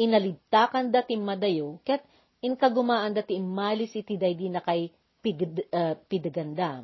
Inalidtakan 0.00 0.88
da 0.88 1.04
ti 1.04 1.20
madayo 1.20 1.76
ket 1.84 2.08
inkagumaan 2.42 3.14
da 3.14 3.22
ti 3.22 3.38
imalis 3.38 3.94
iti 3.94 4.18
daydi 4.18 4.50
na 4.50 4.60
kay 4.60 4.90
pigd, 5.22 5.62
uh, 5.70 5.94
pideganda. 6.10 6.82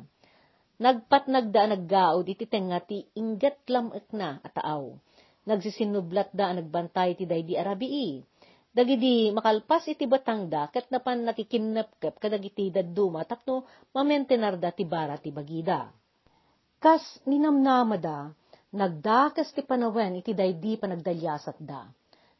Nagpat 0.79 1.27
nagda 1.27 1.75
naggaod 1.75 2.23
iti 2.31 2.47
tenga 2.47 2.79
ti 2.79 3.03
ingat 3.19 3.67
lamek 3.67 4.07
na 4.15 4.39
ataaw. 4.39 4.95
Nagsisinublat 5.43 6.31
da 6.31 6.55
nagbantay 6.55 7.19
ti 7.19 7.27
daydi 7.27 7.59
arabii. 7.59 8.23
Dagidi 8.71 9.35
makalpas 9.35 9.91
iti 9.91 10.07
batangda 10.07 10.71
ket 10.71 10.87
napan 10.87 11.27
nakikinapkep 11.27 12.15
kadagiti 12.15 12.71
dadduma 12.71 13.27
tapno 13.27 13.67
mamentenar 13.91 14.55
da 14.55 14.71
ti 14.71 14.87
bara 14.87 15.19
ti 15.19 15.35
bagida. 15.35 15.91
Kas 16.79 17.03
ninamnamada, 17.27 18.31
Nagdakas 18.69 19.49
ti 19.49 19.65
panawen 19.65 20.21
iti 20.21 20.37
daydi 20.37 20.77
panagdalyasat 20.77 21.57
da. 21.57 21.89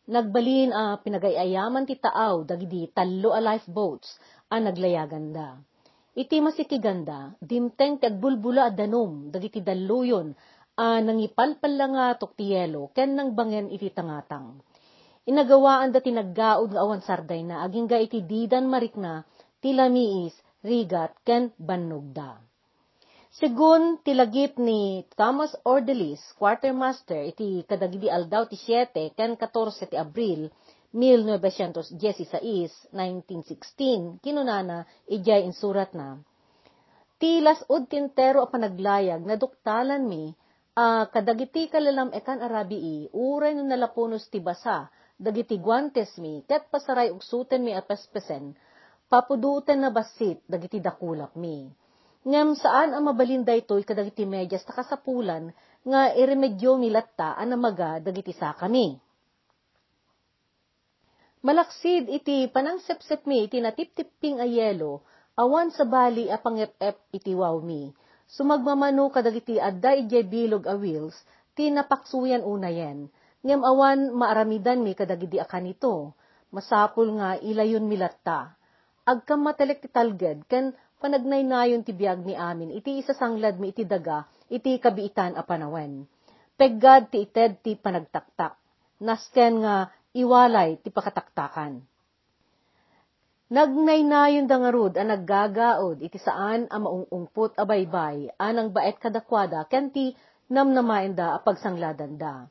Nagbalin 0.10 0.74
a 0.74 0.98
uh, 0.98 1.06
pinagayayaman 1.06 1.86
ti 1.86 1.94
taaw 1.94 2.42
dagidi 2.42 2.90
tallo 2.90 3.30
a 3.30 3.38
lifeboats 3.38 4.18
a 4.50 4.58
naglayagan 4.58 5.30
da. 5.30 5.54
Iti 6.18 6.42
masikiganda, 6.42 7.38
dimteng 7.38 8.02
ti 8.02 8.10
agbulbula 8.10 8.68
a 8.68 8.72
danom 8.74 9.30
dagiti 9.30 9.62
dalluyon 9.62 10.34
a 10.82 10.98
nangipalpal 11.06 11.78
lang 11.78 11.94
nga 11.94 12.18
tuktiyelo 12.18 12.90
ken 12.98 13.14
nang 13.14 13.38
bangen 13.38 13.70
iti 13.70 13.94
tangatang. 13.94 14.66
Inagawaan 15.30 15.94
da 15.94 16.02
tinaggaod 16.02 16.74
nga 16.74 16.82
awan 16.82 17.06
sarday 17.06 17.46
na 17.46 17.62
aging 17.62 17.86
ga 17.86 18.02
iti 18.02 18.26
didan 18.26 18.66
marikna 18.66 19.22
ti 19.62 19.78
lamiis, 19.78 20.34
rigat 20.66 21.22
ken 21.22 21.54
bannog 21.62 22.10
Segun 23.40 24.04
tilagip 24.04 24.60
ni 24.60 25.08
Thomas 25.16 25.56
Ordelis, 25.64 26.20
quartermaster, 26.36 27.24
iti 27.24 27.64
kadagidi 27.64 28.12
aldaw 28.12 28.44
ti 28.52 28.60
7 28.60 29.16
ken 29.16 29.40
14 29.40 29.88
ti 29.88 29.96
Abril 29.96 30.52
1916, 30.92 32.92
1916, 32.92 34.20
kinunana 34.20 34.84
ijay 35.08 35.48
insurat 35.48 35.88
na. 35.96 36.20
Tilas 37.16 37.64
ud 37.72 37.88
tintero 37.88 38.44
a 38.44 38.52
panaglayag 38.52 39.24
na 39.24 39.40
duktalan 39.40 40.04
mi, 40.04 40.36
a 40.76 40.84
uh, 40.84 41.04
kadagiti 41.08 41.72
kalalam 41.72 42.12
ekan 42.12 42.44
arabii, 42.44 43.08
uray 43.16 43.56
no 43.56 43.64
nalapunos 43.64 44.28
ti 44.28 44.44
basa, 44.44 44.92
dagiti 45.16 45.64
guantes 45.64 46.12
mi, 46.20 46.44
ket 46.44 46.68
pasaray 46.68 47.08
ugsuten 47.08 47.64
mi 47.64 47.72
apespesen, 47.72 48.52
papuduten 49.08 49.80
na 49.80 49.96
basit, 49.96 50.44
dagiti 50.44 50.84
dakulap 50.84 51.40
mi 51.40 51.72
ngem 52.30 52.54
saan 52.54 52.94
ang 52.94 53.10
mabalinda 53.10 53.58
ito'y 53.58 53.82
kadagiti 53.82 54.22
medyas 54.30 54.62
ta 54.62 54.78
kasapulan 54.78 55.50
nga 55.82 56.14
iremedyo 56.14 56.78
milatta 56.78 57.34
anamaga 57.34 57.98
dagiti 57.98 58.38
sa 58.38 58.54
kami. 58.54 59.02
Malaksid 61.42 62.12
iti 62.12 62.46
panangsepsep 62.52 63.26
mi 63.26 63.48
iti 63.48 63.58
natiptipping 63.64 64.44
a 64.44 64.46
yelo, 64.46 65.02
awan 65.40 65.72
sa 65.74 65.88
bali 65.88 66.28
a 66.28 66.38
pangep-ep 66.38 67.00
iti 67.16 67.32
wawmi. 67.32 67.96
Sumagmamano 68.30 69.10
kadagiti 69.10 69.56
adda 69.58 69.98
ijay 69.98 70.28
bilog 70.28 70.68
a 70.70 70.76
wheels, 70.78 71.16
ti 71.56 71.72
napaksuyan 71.74 72.46
unayen. 72.46 73.10
Ngem 73.42 73.64
awan 73.64 74.12
maaramidan 74.14 74.84
mi 74.84 74.94
kadagiti 74.94 75.40
akan 75.40 75.72
ito. 75.72 76.12
Masapul 76.52 77.16
nga 77.18 77.40
ilayon 77.40 77.88
milatta. 77.88 78.54
Agkam 79.08 79.48
matelek 79.48 79.80
ti 79.80 79.88
talged, 79.88 80.44
ken 81.00 81.16
panagnaynayon 81.16 81.88
ti 81.88 81.96
biag 81.96 82.28
ni 82.28 82.36
amin, 82.36 82.76
iti 82.76 83.00
isasanglad 83.00 83.56
mi 83.56 83.72
iti 83.72 83.88
daga, 83.88 84.28
iti 84.52 84.76
kabiitan 84.84 85.40
a 85.40 85.48
panawen. 85.48 86.04
Peggad 86.60 87.08
ti 87.08 87.24
ited 87.24 87.64
ti 87.64 87.80
panagtaktak, 87.80 88.60
nasken 89.00 89.64
nga 89.64 89.88
iwalay 90.12 90.76
ti 90.84 90.92
pakataktakan. 90.92 91.80
Nagnaynayon 93.48 94.44
da 94.52 94.60
nga 94.60 94.70
rud 94.76 95.00
a 95.00 95.08
naggagaod 95.08 96.04
iti 96.04 96.20
saan 96.20 96.68
a 96.68 96.76
maungungput 96.84 97.56
a 97.56 97.64
baybay 97.64 98.36
anang 98.36 98.76
baet 98.76 99.00
kadakwada 99.00 99.72
ken 99.72 99.96
ti 99.96 100.12
namnamain 100.52 101.16
da 101.16 101.34
a 101.34 101.40
pagsangladan 101.40 102.20
da. 102.20 102.44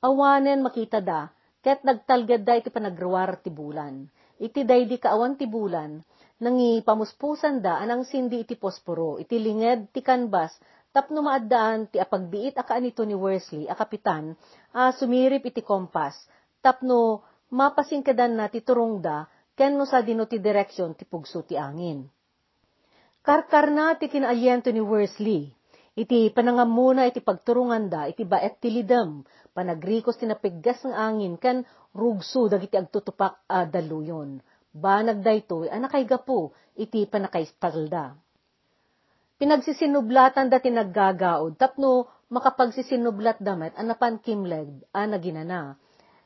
Awanen 0.00 0.64
makita 0.64 1.04
da 1.04 1.28
ket 1.60 1.84
nagtalgad 1.84 2.42
da 2.42 2.56
iti 2.56 2.72
panagruwar 2.72 3.36
ti 3.44 3.52
bulan. 3.52 4.08
Iti 4.40 4.64
daydi 4.64 4.96
kaawan 4.96 5.36
ti 5.36 5.44
bulan 5.44 6.00
nangi 6.42 6.82
pamuspusan 6.82 7.62
da 7.62 7.78
anang 7.78 8.02
sindi 8.02 8.42
iti 8.42 8.58
posporo, 8.58 9.14
iti 9.22 9.38
linged 9.38 9.94
ti 9.94 10.02
kanbas, 10.02 10.50
tapno 10.90 11.22
maaddaan 11.22 11.86
ti 11.86 12.02
apagbiit 12.02 12.58
aka 12.58 12.82
nito 12.82 13.06
ni 13.06 13.14
Worsley, 13.14 13.70
a 13.70 13.78
kapitan, 13.78 14.34
a 14.74 14.90
sumirip 14.90 15.46
iti 15.46 15.62
kompas, 15.62 16.18
tapno 16.58 17.22
mapasingkadan 17.54 18.34
na 18.34 18.50
ti 18.50 18.58
turungda, 18.58 19.30
ken 19.54 19.78
no 19.78 19.86
sa 19.86 20.02
dino 20.02 20.26
ti 20.26 20.42
direksyon 20.42 20.98
ti 20.98 21.06
pugso 21.06 21.46
ti 21.46 21.54
angin. 21.54 22.10
Karkar 23.22 23.70
na 23.70 23.94
ti 23.94 24.10
kinaalyento 24.10 24.74
ni 24.74 24.82
Worsley, 24.82 25.46
iti 25.94 26.26
panangamuna 26.34 27.06
iti 27.06 27.22
pagturungan 27.22 27.86
da, 27.86 28.10
iti 28.10 28.26
baet 28.26 28.58
ti 28.58 28.74
lidam, 28.74 29.22
panagrikos 29.54 30.18
ti 30.18 30.26
napiggas 30.26 30.82
ng 30.90 30.90
angin, 30.90 31.38
ken 31.38 31.62
rugso 31.94 32.50
dagiti 32.50 32.74
agtutupak 32.74 33.46
a 33.46 33.62
daluyon 33.62 34.42
banag 34.72 35.20
daytoy 35.20 35.68
anakay 35.68 36.08
gapo 36.08 36.56
iti 36.74 37.04
panakay 37.04 37.44
spalda. 37.44 38.16
Pinagsisinublatan 39.36 40.48
dati 40.48 40.72
naggagaod 40.72 41.60
tapno 41.60 42.08
makapagsisinublat 42.32 43.42
damet 43.44 43.76
anapan 43.76 44.16
kimleg 44.22 44.70
ana 44.96 45.20
ginana. 45.20 45.76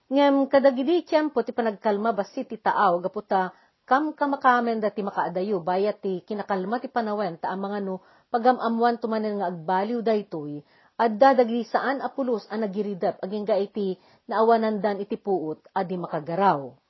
Ngem 0.07 0.47
kadagidi 0.47 1.03
tiyempo 1.03 1.43
ti 1.43 1.51
panagkalma 1.51 2.15
basi 2.15 2.47
ti 2.47 2.55
taaw 2.61 3.03
gaputa 3.03 3.51
kam 3.87 4.15
kamakamen 4.15 4.79
dati 4.79 5.03
makaadayo 5.03 5.59
bayat 5.63 5.99
ti 5.99 6.23
kinakalma 6.23 6.79
ti 6.79 6.87
panawen 6.87 7.39
ta 7.43 7.51
ang 7.51 7.67
mga 7.67 7.79
no 7.83 8.03
pagamamuan 8.31 9.03
tumanen 9.03 9.43
nga 9.43 9.51
agbaliw 9.51 10.03
daytoy 10.03 10.63
adda 10.97 11.43
dagi 11.43 11.67
saan 11.67 12.01
apulos 12.01 12.49
ang 12.49 12.65
nagiridap 12.65 13.21
aging 13.21 13.47
iti 13.61 13.99
naawanandan 14.31 15.03
iti 15.03 15.21
puot 15.21 15.61
adi 15.77 15.97
makagaraw. 16.01 16.86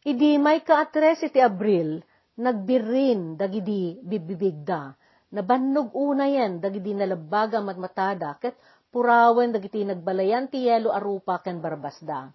Idi 0.00 0.40
may 0.40 0.64
kaatres 0.64 1.20
iti 1.28 1.44
Abril, 1.44 2.00
nagbirin 2.40 3.36
dagidi 3.36 4.00
bibibigda, 4.00 4.96
nabannog 5.28 5.92
una 5.92 6.24
yan 6.24 6.56
dagidi 6.56 6.96
nalabaga 6.96 7.60
matmatada, 7.60 8.40
ket 8.40 8.56
purawen 8.88 9.52
dagiti 9.52 9.84
nagbalayan 9.84 10.48
ti 10.48 10.64
yelo 10.64 10.88
arupa 10.88 11.44
ken 11.44 11.60
barbasda. 11.60 12.32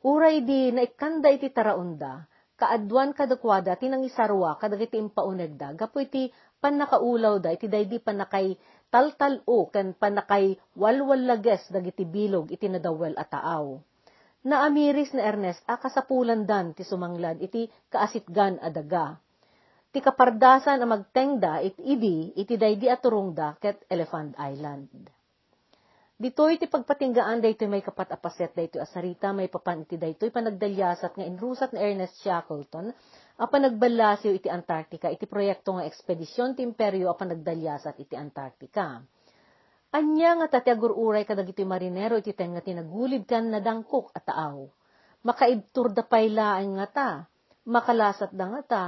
Uray 0.00 0.48
di 0.48 0.72
naikanda 0.72 1.28
iti 1.28 1.52
taraunda, 1.52 2.24
kaadwan 2.56 3.12
kadakwada 3.12 3.76
tinangisarwa 3.76 4.56
kadagiti 4.56 4.96
impaunegda, 4.96 5.76
gapo 5.76 6.00
iti 6.00 6.32
panakaulaw 6.56 7.36
da, 7.36 7.52
iti 7.52 7.68
daydi 7.68 8.00
panakay 8.00 8.56
taltalo 8.88 9.68
ken 9.68 9.92
panakay 9.92 10.56
walwallages 10.72 11.68
dagiti 11.68 12.08
bilog 12.08 12.48
iti 12.48 12.64
nadawel 12.64 13.12
a 13.20 13.28
na 14.44 14.68
amiris 14.68 15.16
na 15.16 15.24
Ernest 15.24 15.64
a 15.64 15.80
kasapulan 15.80 16.44
dan 16.44 16.76
ti 16.76 16.84
sumanglad 16.84 17.40
iti 17.40 17.64
kaasitgan 17.88 18.60
adaga. 18.60 19.16
Ti 19.88 19.98
kapardasan 20.04 20.84
a 20.84 20.86
magtengda 20.86 21.64
it 21.64 21.80
idi 21.80 22.36
iti 22.36 22.60
daydi 22.60 22.92
aturungda 22.92 23.56
ket 23.56 23.88
Elephant 23.88 24.36
Island. 24.36 25.08
Ditoy 26.14 26.62
ti 26.62 26.70
pagpatinggaan 26.70 27.42
daytoy 27.42 27.66
may 27.66 27.82
kapat 27.82 28.14
apaset 28.14 28.54
daytoy 28.54 28.78
asarita 28.78 29.34
may 29.34 29.50
papan 29.50 29.82
iti 29.82 29.98
daytoy 29.98 30.30
panagdalyasat 30.30 31.16
nga 31.16 31.24
inrusat 31.26 31.74
ni 31.74 31.82
Ernest 31.82 32.22
Shackleton 32.22 32.92
a 33.34 33.44
panagbalasyo 33.50 34.30
iti 34.30 34.46
Antarctica 34.46 35.10
iti 35.10 35.26
proyekto 35.26 35.74
nga 35.74 35.88
ekspedisyon 35.88 36.54
ti 36.54 36.62
imperyo 36.62 37.10
a 37.10 37.18
panagdalyasat 37.18 37.98
iti 37.98 38.14
Antarctica. 38.14 39.02
Anya 39.94 40.34
nga 40.42 40.58
tatiagur 40.58 40.90
uray 40.90 41.22
kadagiti 41.22 41.62
marinero 41.62 42.18
iti 42.18 42.34
ten 42.34 42.50
nga 42.50 42.66
tinagulid 42.66 43.30
kan 43.30 43.46
nadangkok 43.46 44.10
at 44.10 44.26
taaw. 44.26 44.66
Makaibtur 45.22 45.94
da 45.94 46.02
paylaan 46.02 46.74
nga 46.74 46.86
ta, 46.90 47.10
makalasat 47.62 48.34
da 48.34 48.44
nga 48.50 48.62
ta, 48.66 48.84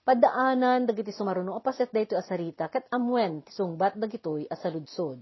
padaanan 0.00 0.88
dagiti 0.88 1.12
sumaruno 1.12 1.52
apaset 1.60 1.92
dayto 1.92 2.16
asarita 2.16 2.72
ket 2.72 2.88
amwen 2.88 3.44
ti 3.44 3.52
sungbat 3.52 4.00
dagitoy 4.00 4.48
asaludsod. 4.48 5.20